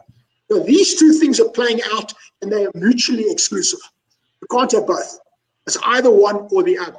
[0.50, 3.80] So these two things are playing out and they are mutually exclusive.
[4.52, 5.18] Can't have both.
[5.66, 6.98] It's either one or the other.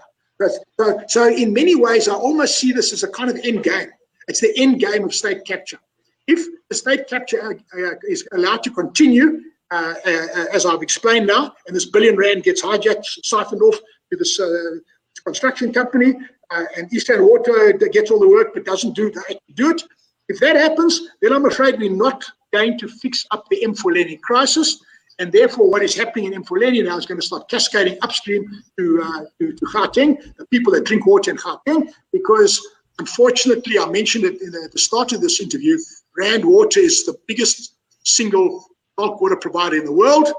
[0.79, 3.89] So, so in many ways, I almost see this as a kind of end game.
[4.27, 5.79] It's the end game of state capture.
[6.27, 11.27] If the state capture uh, uh, is allowed to continue, uh, uh, as I've explained
[11.27, 13.77] now, and this billion rand gets hijacked, siphoned off
[14.11, 14.77] to this uh,
[15.25, 16.15] construction company,
[16.51, 19.11] uh, and Eastern Water gets all the work but doesn't do,
[19.55, 19.83] do it.
[20.29, 24.79] If that happens, then I'm afraid we're not going to fix up the Emfuleni crisis.
[25.19, 29.01] And therefore, what is happening in Emfuleni now is going to start cascading upstream to,
[29.03, 32.59] uh, to, to Gauteng, the people that drink water in Gauteng, because
[32.99, 35.77] unfortunately, I mentioned it the, at the start of this interview,
[36.17, 38.65] Rand Water is the biggest single
[38.97, 40.31] bulk water provider in the world.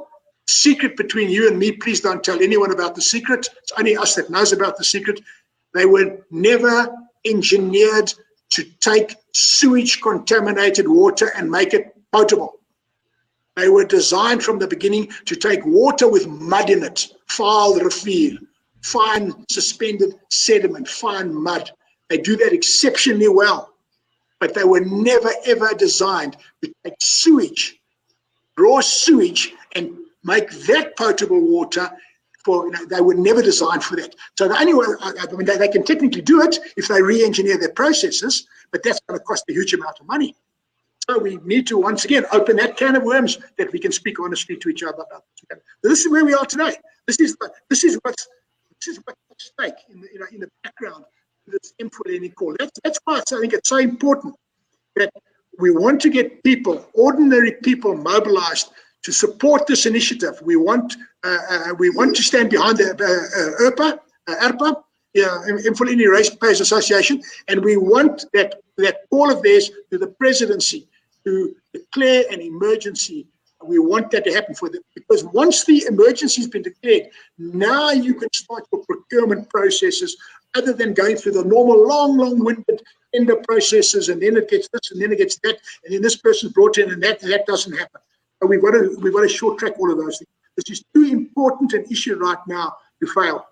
[0.46, 3.48] Secret between you and me, please don't tell anyone about the secret.
[3.62, 5.20] It's only us that knows about the secret.
[5.72, 8.12] They were never engineered
[8.50, 12.60] to take sewage contaminated water and make it potable.
[13.56, 17.70] They were designed from the beginning to take water with mud in it, fine
[19.48, 21.70] suspended sediment, fine mud.
[22.08, 23.70] They do that exceptionally well.
[24.40, 27.78] But they were never ever designed to take sewage,
[28.58, 31.90] raw sewage, and make that potable water
[32.44, 34.14] for, you know, they were never designed for that.
[34.36, 37.58] So the only way, I mean, they, they can technically do it if they re-engineer
[37.58, 40.36] their processes, but that's going to cost a huge amount of money.
[41.08, 44.18] So we need to once again open that can of worms that we can speak
[44.20, 45.24] honestly to each other about.
[45.82, 46.74] This is where we are today.
[47.06, 47.36] This is
[47.68, 48.26] this is what's
[48.80, 51.04] this is what's at stake in the you know in the background
[51.46, 52.56] of this Emfuleni call.
[52.58, 54.34] That's that's why I think it's so important
[54.96, 55.12] that
[55.58, 58.70] we want to get people, ordinary people, mobilized
[59.02, 60.40] to support this initiative.
[60.42, 65.38] We want uh, uh, we want to stand behind the uh, ERPA, uh, ERPA, yeah,
[65.68, 70.88] Emfuleni Ratepayers Association, and we want that that all of theirs to the presidency
[71.24, 73.26] to declare an emergency.
[73.64, 77.08] We want that to happen for them because once the emergency has been declared,
[77.38, 80.16] now you can start your procurement processes
[80.54, 82.82] other than going through the normal long, long-winded
[83.14, 86.16] tender processes and then it gets this and then it gets that and then this
[86.16, 88.00] person's brought in and that that doesn't happen.
[88.46, 90.28] We've got to we've got to short track all of those things.
[90.56, 93.46] This is too important an issue right now to fail.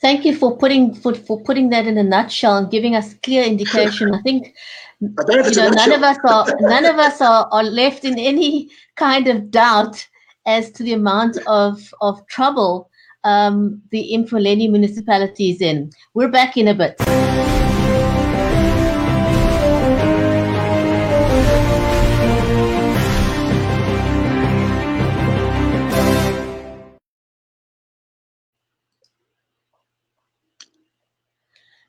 [0.00, 3.44] Thank you for putting for, for putting that in a nutshell and giving us clear
[3.52, 4.14] indication.
[4.14, 4.54] I think
[5.00, 9.28] you know, none of us are none of us are, are left in any kind
[9.28, 10.06] of doubt
[10.46, 12.90] as to the amount of of trouble
[13.24, 15.90] um, the Emfuleni municipality is in.
[16.12, 17.53] We're back in a bit.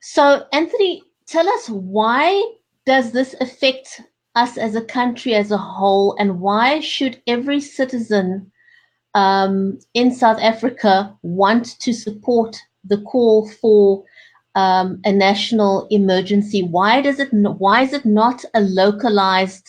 [0.08, 2.52] So, Anthony, tell us why
[2.86, 4.02] does this affect
[4.36, 8.52] us as a country as a whole, and why should every citizen
[9.14, 14.04] um, in South Africa want to support the call for
[14.54, 16.62] um, a national emergency?
[16.62, 17.32] Why does it?
[17.32, 19.66] Why is it not a localized?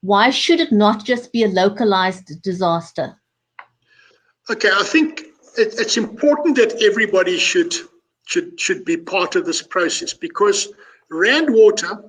[0.00, 3.20] Why should it not just be a localized disaster?
[4.48, 5.20] Okay, I think
[5.58, 7.74] it, it's important that everybody should
[8.28, 10.68] should should be part of this process because
[11.10, 12.04] Rand Water,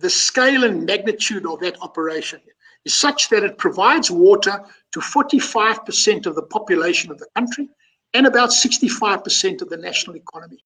[0.00, 2.40] the scale and magnitude of that operation
[2.84, 7.68] is such that it provides water to 45% of the population of the country
[8.12, 10.58] and about 65% of the national economy.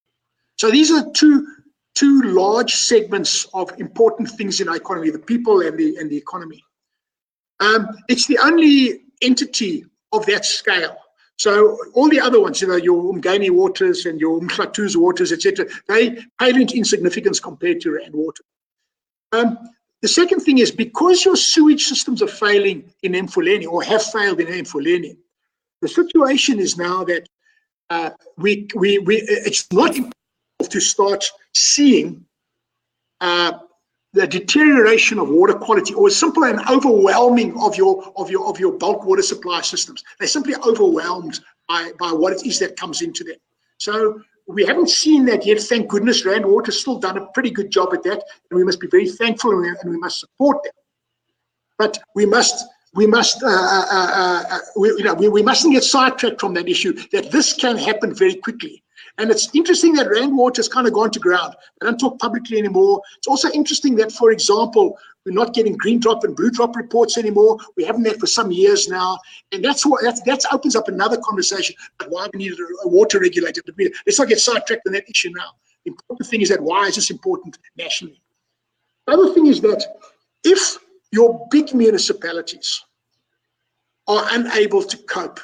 [0.57, 1.47] So these are two
[1.95, 6.17] two large segments of important things in our economy: the people and the and the
[6.17, 6.65] economy.
[7.61, 10.97] Um, it's the only entity of that scale
[11.37, 15.67] so all the other ones, you know, your Umgeni waters and your Mhlathuze waters, etc.,
[15.87, 18.43] they pale into insignificance compared to Rand water.
[19.33, 19.59] Um,
[20.01, 24.41] the second thing is because your sewage systems are failing in Emfuleni or have failed
[24.41, 25.17] in Emfuleni,
[25.83, 27.29] the situation is now that
[27.91, 30.13] uh, we, we, we, it's not impossible
[30.71, 32.25] to start seeing
[33.21, 33.59] uh,
[34.17, 38.73] the deterioration of water quality or simply an overwhelming of your of your of your
[38.73, 40.03] bulk water supply systems.
[40.19, 43.37] They're simply overwhelmed by, by what it is that comes into them.
[43.79, 45.61] So we haven't seen that yet.
[45.61, 48.81] Thank goodness, Rand Water's still done a pretty good job at that, and we must
[48.81, 50.73] be very thankful and we, and we must support them.
[51.79, 52.65] But we must
[52.95, 56.55] we must uh, uh, uh, uh we, you know we, we mustn't get sidetracked from
[56.55, 58.83] that issue that this can happen very quickly
[59.19, 61.55] and it's interesting that Rand Water has kind of gone to ground.
[61.81, 63.01] They don't talk publicly anymore.
[63.17, 67.17] It's also interesting that, for example, we're not getting green drop and blue drop reports
[67.17, 67.59] anymore.
[67.77, 69.19] We haven't that for some years now.
[69.53, 72.89] And that's what that, that opens up another conversation about why we need a, a
[72.89, 73.63] water regulator.
[74.07, 75.51] Let's not get sidetracked on that issue now.
[75.85, 78.21] The important thing is that why is this important nationally?
[79.07, 79.85] The other thing is that
[80.45, 80.79] if
[81.11, 82.85] your big municipalities
[84.09, 85.41] are unable to cope,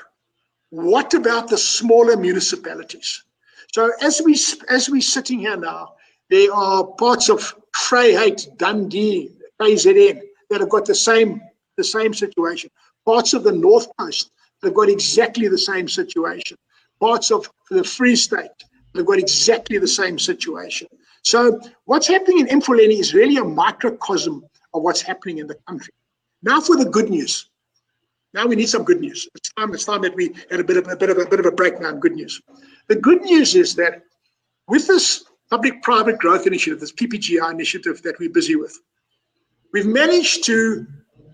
[0.70, 3.24] what about the smaller municipalities?
[3.72, 4.34] So as we
[4.68, 5.94] as we're sitting here now,
[6.28, 10.20] there are parts of Vryheid, Dundee, KZN
[10.50, 11.40] that have got the same
[11.78, 12.70] the same situation.
[13.06, 16.58] Parts of the North Coast, they've got exactly the same situation.
[17.00, 18.50] Parts of the Free State,
[18.92, 20.86] they've got exactly the same situation.
[21.22, 24.44] So what's happening in Mfuleni is really a microcosm
[24.74, 25.94] of what's happening in the country.
[26.42, 27.48] Now for the good news.
[28.34, 29.28] Now we need some good news.
[29.34, 31.40] It's time, it's time that we had a bit of a bit of a bit
[31.40, 32.00] of a breakdown.
[32.00, 32.40] Good news.
[32.88, 34.02] The good news is that
[34.68, 38.78] with this public-private growth initiative, this PPGI initiative that we're busy with,
[39.72, 40.86] we've managed to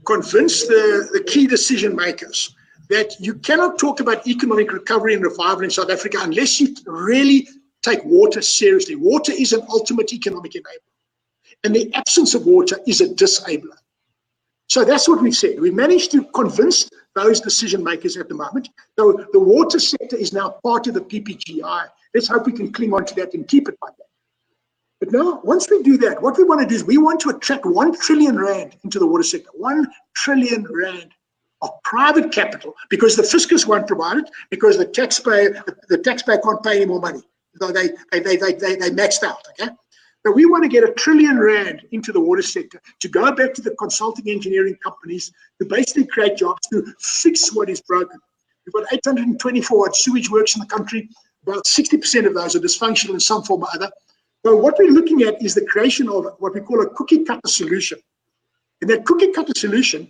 [0.04, 2.54] convince the, the key decision makers
[2.88, 7.46] that you cannot talk about economic recovery and revival in South Africa unless you really
[7.82, 8.94] take water seriously.
[8.96, 10.92] Water is an ultimate economic enabler.
[11.64, 13.76] And the absence of water is a disabler.
[14.68, 15.60] So that's what we've said.
[15.60, 16.88] We managed to convince
[17.18, 18.68] those decision makers at the moment.
[18.98, 21.88] So the water sector is now part of the PPGI.
[22.14, 24.04] Let's hope we can cling on to that and keep it like that.
[25.00, 27.30] But now, once we do that, what we want to do is we want to
[27.30, 29.50] attract one trillion rand into the water sector.
[29.54, 31.12] One trillion rand
[31.62, 36.62] of private capital because the fiscus won't provide it because the taxpayer the, taxpayer can't
[36.62, 37.22] pay any more money.
[37.60, 39.46] They they they they they, they maxed out.
[39.50, 39.72] Okay.
[40.26, 43.54] So we want to get a trillion rand into the water sector to go back
[43.54, 48.18] to the consulting engineering companies to basically create jobs to fix what is broken.
[48.66, 51.08] We've got 824 sewage works in the country.
[51.46, 53.90] About 60% of those are dysfunctional in some form or other.
[54.44, 57.48] So what we're looking at is the creation of what we call a cookie cutter
[57.48, 57.98] solution.
[58.80, 60.08] And that cookie cutter solution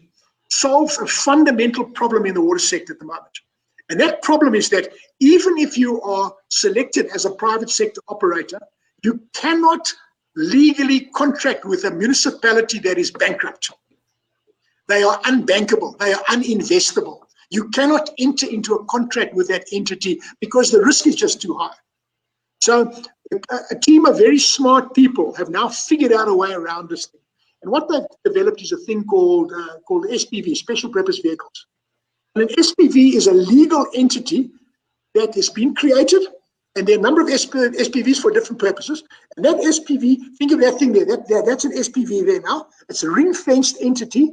[0.50, 3.40] solves a fundamental problem in the water sector at the moment.
[3.90, 4.88] And that problem is that
[5.20, 8.60] even if you are selected as a private sector operator,
[9.02, 9.92] you cannot
[10.36, 13.70] legally contract with a municipality that is bankrupt.
[14.88, 17.20] They are unbankable, they are uninvestable.
[17.50, 21.54] You cannot enter into a contract with that entity because the risk is just too
[21.54, 21.76] high.
[22.60, 22.92] So,
[23.70, 27.20] a, team of very smart people have now figured out a way around this thing.
[27.62, 31.66] And what they've developed is a thing called uh, called SPV, special purpose vehicles.
[32.34, 34.50] And an SPV is a legal entity
[35.14, 36.22] that has been created
[36.76, 39.02] and there are a number of SP, SPVs for different purposes.
[39.36, 42.66] And that SPV, think of that thing there, that, that that's an SPV there now.
[42.88, 44.32] It's a ring-fenced entity.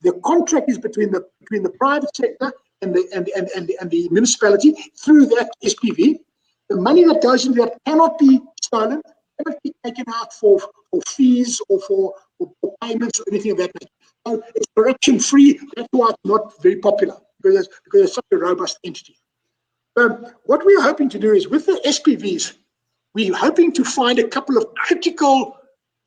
[0.00, 3.90] The contract is between the between the private sector and the and, and, and, and
[3.90, 6.18] the municipality through that SPV.
[6.68, 9.02] The money that goes into that cannot be stolen,
[9.38, 10.58] cannot be taken out for,
[10.90, 13.92] for fees or for, for, payments or anything of that nature.
[14.26, 15.60] So it's corruption-free.
[15.76, 19.16] That's why it's not very popular because it's, because it's such a robust entity.
[19.96, 22.54] Um, what we're hoping to do is with the SPVs,
[23.14, 25.56] we're hoping to find a couple of critical,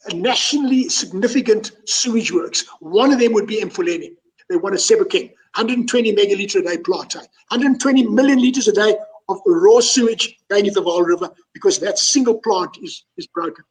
[0.10, 2.66] uh, nationally significant sewage works.
[2.80, 4.16] One of them would be Mfuleni.
[4.50, 8.96] They want a Sebokeng, 120 megaliter a day plant, 120 million liters a day
[9.30, 13.64] of raw sewage going into the Vaal River because that single plant is, is broken.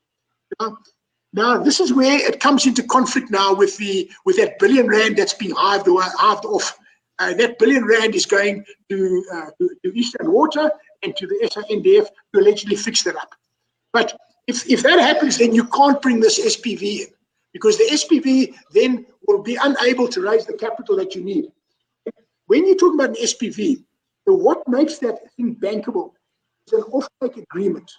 [0.61, 0.79] Now,
[1.33, 5.17] now, this is where it comes into conflict now with the with that billion rand
[5.17, 6.79] that's being hived, hived off
[7.19, 10.71] uh, that billion rand is going to, uh, to, to, Eastern Water
[11.03, 13.35] and to the SANDF to allegedly fix that up.
[13.93, 17.07] But if, if that happens, then you can't bring this SPV in
[17.53, 21.47] because the SPV then will be unable to raise the capital that you need.
[22.47, 23.85] When you're talking about an SPV,
[24.27, 26.13] so what makes that thing bankable
[26.67, 27.91] is an offtake agreement.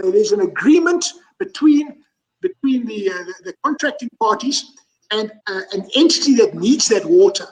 [0.00, 1.04] So there's an agreement
[1.38, 2.02] between
[2.40, 4.72] between the, uh, the, the contracting parties
[5.10, 7.46] and uh, an entity that needs that water.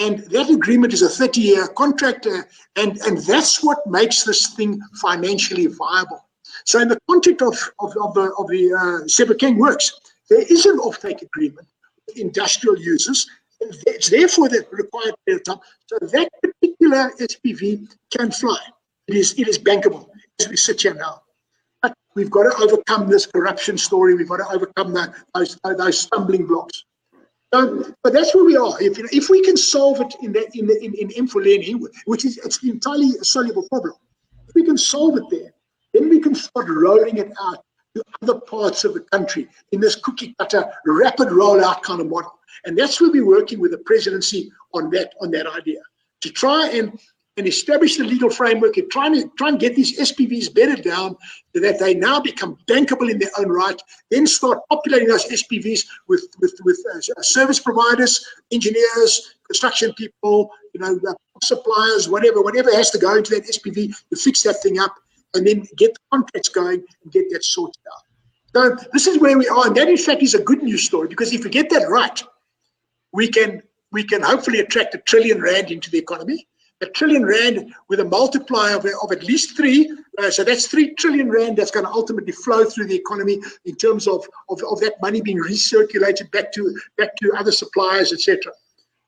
[0.00, 2.42] And that agreement is a 30 year contract, uh,
[2.76, 6.24] and, and that's what makes this thing financially viable.
[6.64, 9.92] So, in the context of, of, of the, of the uh, works,
[10.30, 11.68] there is an offtake agreement
[12.08, 13.28] with industrial users.
[13.60, 15.64] It's therefore the required period of time.
[15.86, 18.58] So, that particular SPV can fly.
[19.08, 20.08] It is, it is bankable
[20.40, 21.22] as we sit here now.
[21.82, 24.14] But we've got to overcome this corruption story.
[24.14, 26.84] We've got to overcome the, those, those stumbling blocks.
[27.52, 28.80] Um, but that's where we are.
[28.80, 32.38] If, if we can solve it in the, in the, in, in Mfuleni, which is
[32.38, 33.94] it's entirely soluble problem,
[34.48, 35.52] if we can solve it there,
[35.92, 37.64] then we can start rolling it out
[37.96, 42.38] to other parts of the country in this cookie cutter rapid rollout kind of model.
[42.64, 45.80] And that's where we're working with the presidency on that on that idea
[46.20, 47.00] to try and
[47.40, 51.16] and establish the legal framework and try and try and get these SPVs bedded down
[51.54, 53.80] so that they now become bankable in their own right.
[54.10, 58.22] Then start populating those SPVs with with with uh, service providers,
[58.52, 61.00] engineers, construction people, you know,
[61.42, 64.94] suppliers, whatever, whatever has to go into that SPV to fix that thing up,
[65.32, 68.02] and then get the contracts going and get that sorted out.
[68.54, 71.08] So this is where we are, and that in fact is a good news story
[71.08, 72.22] because if we get that right,
[73.14, 73.62] we can
[73.92, 76.46] we can hopefully attract a trillion rand into the economy
[76.82, 79.90] a trillion rand with a multiplier of, of at least three.
[80.18, 83.74] Uh, so that's three trillion rand that's going to ultimately flow through the economy in
[83.76, 88.52] terms of, of, of that money being recirculated back to back to other suppliers, etc.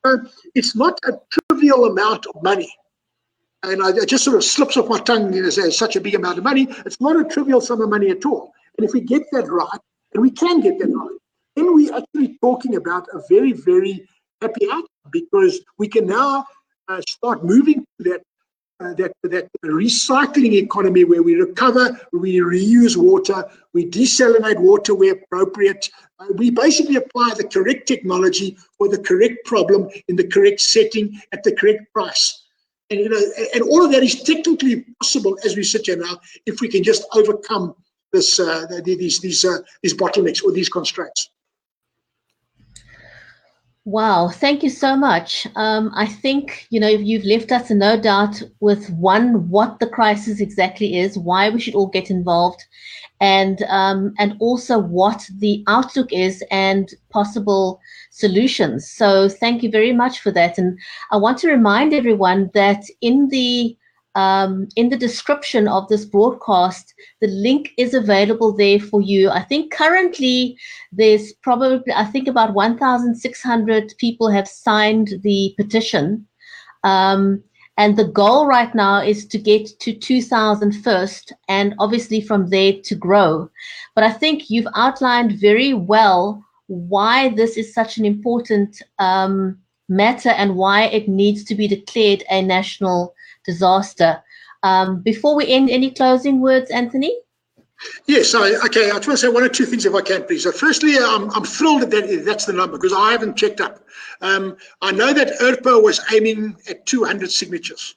[0.05, 0.17] Uh,
[0.55, 2.73] it's not a trivial amount of money.
[3.63, 6.15] And I, it just sort of slips off my tongue as, as such a big
[6.15, 6.67] amount of money.
[6.85, 8.53] It's not a trivial sum of money at all.
[8.77, 9.81] And if we get that right,
[10.15, 11.19] and we can get that right,
[11.55, 14.07] then we're actually talking about a very, very
[14.41, 16.45] happy outcome because we can now
[17.09, 18.23] start moving to that
[18.81, 25.13] uh, that that recycling economy where we recover, we reuse water, we desalinate water where
[25.13, 25.89] appropriate.
[26.19, 31.21] Uh, we basically apply the correct technology for the correct problem in the correct setting
[31.33, 32.45] at the correct price.
[32.91, 33.23] And you know,
[33.55, 36.83] and all of that is technically possible as we sit here now if we can
[36.83, 37.75] just overcome
[38.13, 41.31] this uh, these these uh, these bottlenecks or these constraints.
[43.85, 45.45] Wow, thank you so much.
[45.57, 49.89] Um, I think you know you've left us in no doubt with one what the
[49.89, 52.65] crisis exactly is, why we should all get involved,
[53.21, 57.81] and um, and also what the outlook is and possible
[58.11, 58.89] solutions.
[58.89, 60.59] So thank you very much for that.
[60.59, 60.79] And
[61.11, 63.77] I want to remind everyone that in the
[64.15, 69.31] um, in the description of this broadcast, the link is available there for you.
[69.31, 70.59] I think currently
[70.93, 76.27] there's probably, I think about 1,600 people have signed the petition.
[76.85, 77.43] Um,
[77.79, 82.75] and the goal right now is to get to 2,000 first, and obviously from there
[82.85, 83.51] to grow.
[83.95, 89.59] But I think you've outlined very well why this is such an important um,
[89.93, 93.15] matter and why it needs to be declared a national
[93.45, 94.23] disaster.
[94.63, 97.17] Um, before we end, any closing words, Anthony?
[98.07, 98.91] Yes, I, okay.
[98.91, 100.45] I just want to say one or two things if I can, please.
[100.45, 103.85] So, firstly, I'm, I'm thrilled that that's the number because I haven't checked up.
[104.21, 107.97] Um, I know that ERPA was aiming at 200 signatures.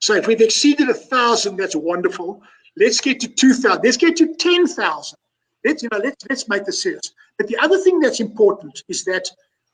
[0.00, 2.42] So, if we've exceeded a thousand, that's wonderful.
[2.78, 3.82] Let's get to 2,000.
[3.84, 5.18] Let's get to 10,000.
[5.64, 7.12] Let's you know let's let's make this serious.
[7.38, 9.28] But the other thing that's important is that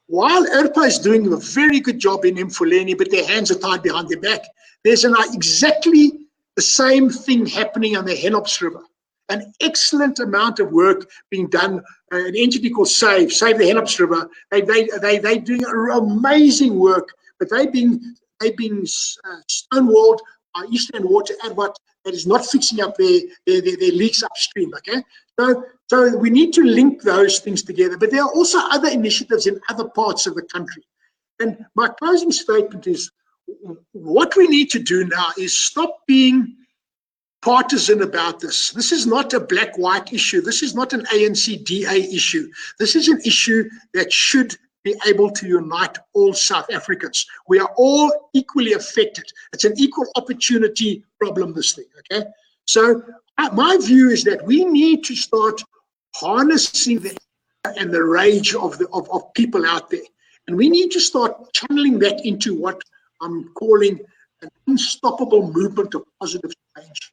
[0.09, 3.83] while ERPA is doing a very good job in Mfuleni, but their hands are tied
[3.83, 4.41] behind their back,
[4.83, 6.13] there's an, exactly
[6.57, 8.83] the same thing happening on the Hennops River.
[9.29, 11.81] An excellent amount of work being done.
[12.11, 14.31] Uh, an entity called Save, Save the Hennops River.
[14.51, 18.85] They they they they're doing amazing work, but they've been they've been
[19.25, 20.21] uh, stonewalled
[20.55, 24.73] by Eastern Water ERWAT that is not fixing up their, their, their, their leaks upstream.
[24.75, 25.03] Okay,
[25.39, 27.97] so so we need to link those things together.
[27.97, 30.85] But there are also other initiatives in other parts of the country.
[31.41, 33.11] And my closing statement is
[33.93, 36.55] what we need to do now is stop being
[37.41, 38.71] partisan about this.
[38.73, 40.43] This is not a black white issue.
[40.43, 42.51] This is not an ANC DA issue.
[42.79, 43.65] This is an issue
[43.95, 47.27] that should be able to unite all South Africans.
[47.49, 49.25] We are all equally affected.
[49.53, 52.27] It's an equal opportunity problem, this thing, okay?
[52.67, 53.03] So
[53.53, 55.63] my view is that we need to start
[56.17, 57.17] harnessing the
[57.77, 60.01] and the rage of the of, of people out there.
[60.47, 62.81] And we need to start channeling that into what
[63.21, 64.01] I'm calling
[64.43, 67.13] an unstoppable movement of positive change.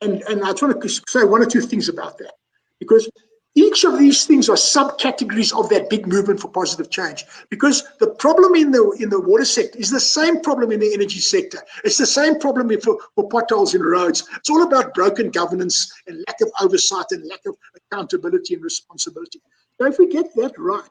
[0.00, 2.34] And, and I just want to say one or two things about that.
[2.78, 3.08] Because
[3.54, 7.24] each of these things are subcategories of that big movement for positive change.
[7.50, 10.94] Because the problem in the in the water sector is the same problem in the
[10.94, 11.58] energy sector.
[11.84, 14.26] It's the same problem for, for potholes in roads.
[14.36, 19.42] It's all about broken governance and lack of oversight and lack of accountability and responsibility.
[19.78, 20.88] So if we get that right,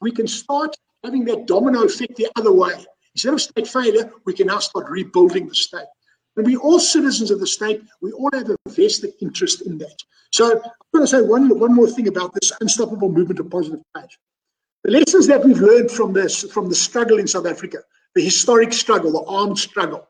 [0.00, 2.74] we can start having that domino effect the other way.
[3.14, 5.86] Instead of state failure, we can now start rebuilding the state.
[6.36, 9.96] And we're all citizens of the state, we all have a vested interest in that.
[10.32, 13.80] So I'm going to say one, one more thing about this unstoppable movement of positive
[13.96, 14.18] change.
[14.82, 17.78] The lessons that we've learned from this, from the struggle in South Africa,
[18.14, 20.08] the historic struggle, the armed struggle,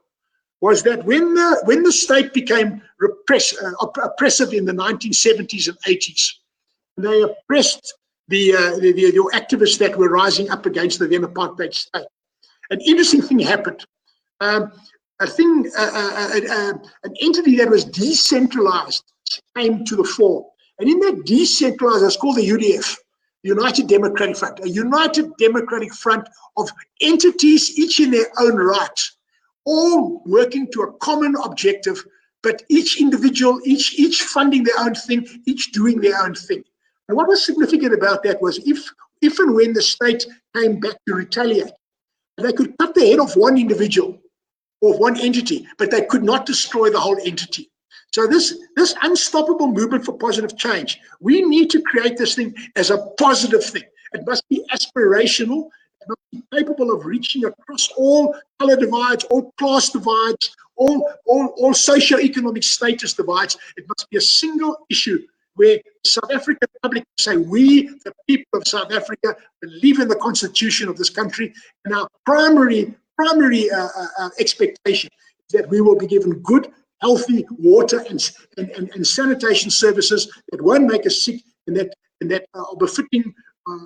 [0.61, 3.73] was that when the when the state became repress, uh,
[4.03, 6.31] oppressive in the 1970s and 80s,
[6.97, 7.95] they oppressed
[8.29, 12.07] the, uh, the, the, the activists that were rising up against the then apartheid state
[12.71, 13.85] an interesting thing happened.
[14.41, 14.73] Um,
[15.21, 16.73] a thing, uh, uh, uh,
[17.05, 19.05] an entity that was decentralized
[19.57, 20.51] came to the fore.
[20.79, 22.97] And in that decentralized, it's called the UDF,
[23.43, 29.01] United Democratic Front, a united democratic front of entities, each in their own right,
[29.65, 32.03] all working to a common objective,
[32.43, 36.65] but each individual, each each funding their own thing, each doing their own thing.
[37.09, 38.85] And what was significant about that was if
[39.23, 41.73] if and when the state came back to retaliate,
[42.39, 44.19] they could cut the head off one individual
[44.85, 47.71] or one entity, but they could not destroy the whole entity.
[48.13, 52.91] So this this unstoppable movement for positive change, we need to create this thing as
[52.91, 53.89] a positive thing.
[54.13, 55.71] It must be aspirational.
[56.03, 61.47] It must be capable of reaching across all color divides, all class divides, all all
[61.57, 63.57] all socio-economic status divides.
[63.79, 65.19] It must be a single issue
[65.55, 70.89] where South African public say, we, the people of South Africa, believe in the constitution
[70.89, 71.55] of this country,
[71.85, 75.11] and our primary, primary uh, uh, uh expectation
[75.49, 80.31] is that we will be given good, healthy water and, and, and, and sanitation services
[80.51, 83.33] that won't make us sick and that, and that are befitting
[83.69, 83.79] uh,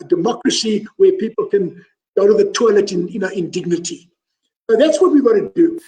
[0.00, 1.84] a democracy where people can
[2.16, 4.10] go to the toilet in, you know, in dignity.
[4.70, 5.78] So that's what we've got to do.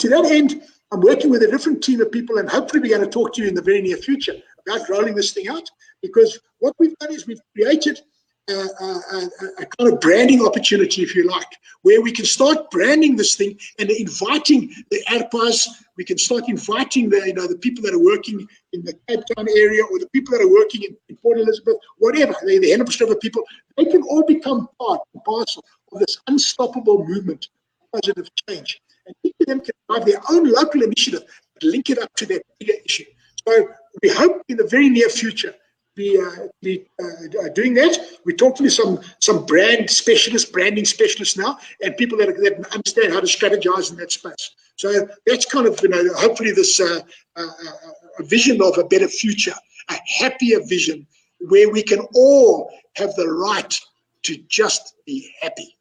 [0.00, 0.62] To that end,
[0.92, 3.42] I'm working with a different team of people, and hopefully, we're going to talk to
[3.42, 4.34] you in the very near future
[4.66, 5.68] about rolling this thing out.
[6.02, 8.00] Because what we've done is we've created
[8.48, 9.28] a,
[9.58, 11.46] a, kind of branding opportunity, if you like,
[11.82, 15.66] where we can start branding this thing and inviting the ARPAs,
[15.96, 19.22] we can start inviting the, you know, the people that are working in the Cape
[19.36, 22.70] Town area or the people that are working in, in Port Elizabeth, whatever, the, the
[22.70, 23.42] Hennops River people,
[23.76, 27.48] they can all become part and parcel of this unstoppable movement
[27.82, 28.80] of positive change.
[29.06, 31.22] And each of them can have their own local initiative,
[31.62, 33.04] link it up to that bigger issue.
[33.46, 33.68] So
[34.02, 35.54] we hope in the very near future
[35.94, 37.98] be, uh, be uh, doing that.
[38.24, 43.12] We're talking to some some brand specialists, branding specialists now, and people that, that understand
[43.12, 44.54] how to strategize in that space.
[44.76, 47.00] So that's kind of you know hopefully this uh,
[47.36, 47.72] uh, uh
[48.18, 49.54] a vision of a better future,
[49.90, 51.06] a happier vision
[51.48, 53.78] where we can all have the right
[54.22, 55.76] to just be happy.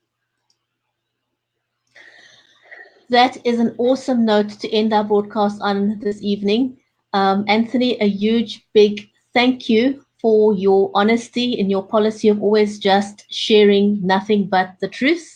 [3.09, 6.77] That is an awesome note to end our broadcast on this evening.
[7.13, 12.79] Um, Anthony, a huge, big thank you for your honesty and your policy of always
[12.79, 15.29] just sharing nothing but the truth.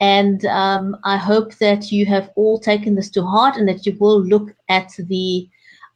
[0.00, 3.96] And um, I hope that you have all taken this to heart and that you
[3.98, 5.48] will look at the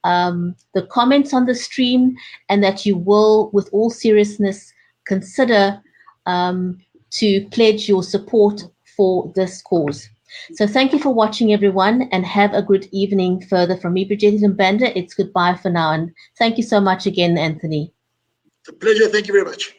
[0.04, 2.16] um, the comments on the stream
[2.48, 4.72] and that you will, with all seriousness,
[5.06, 5.82] consider
[6.26, 6.78] um,
[7.10, 8.62] to pledge your support
[8.96, 10.08] for this cause.
[10.54, 14.40] So thank you for watching, everyone, and have a good evening further from me, Bridget
[14.40, 14.92] Mbanda.
[14.94, 15.92] It's goodbye for now.
[15.92, 17.92] And thank you so much again, Anthony.
[18.60, 19.08] It's a pleasure.
[19.08, 19.74] Thank you very much.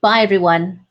[0.00, 0.86] Bye, everyone.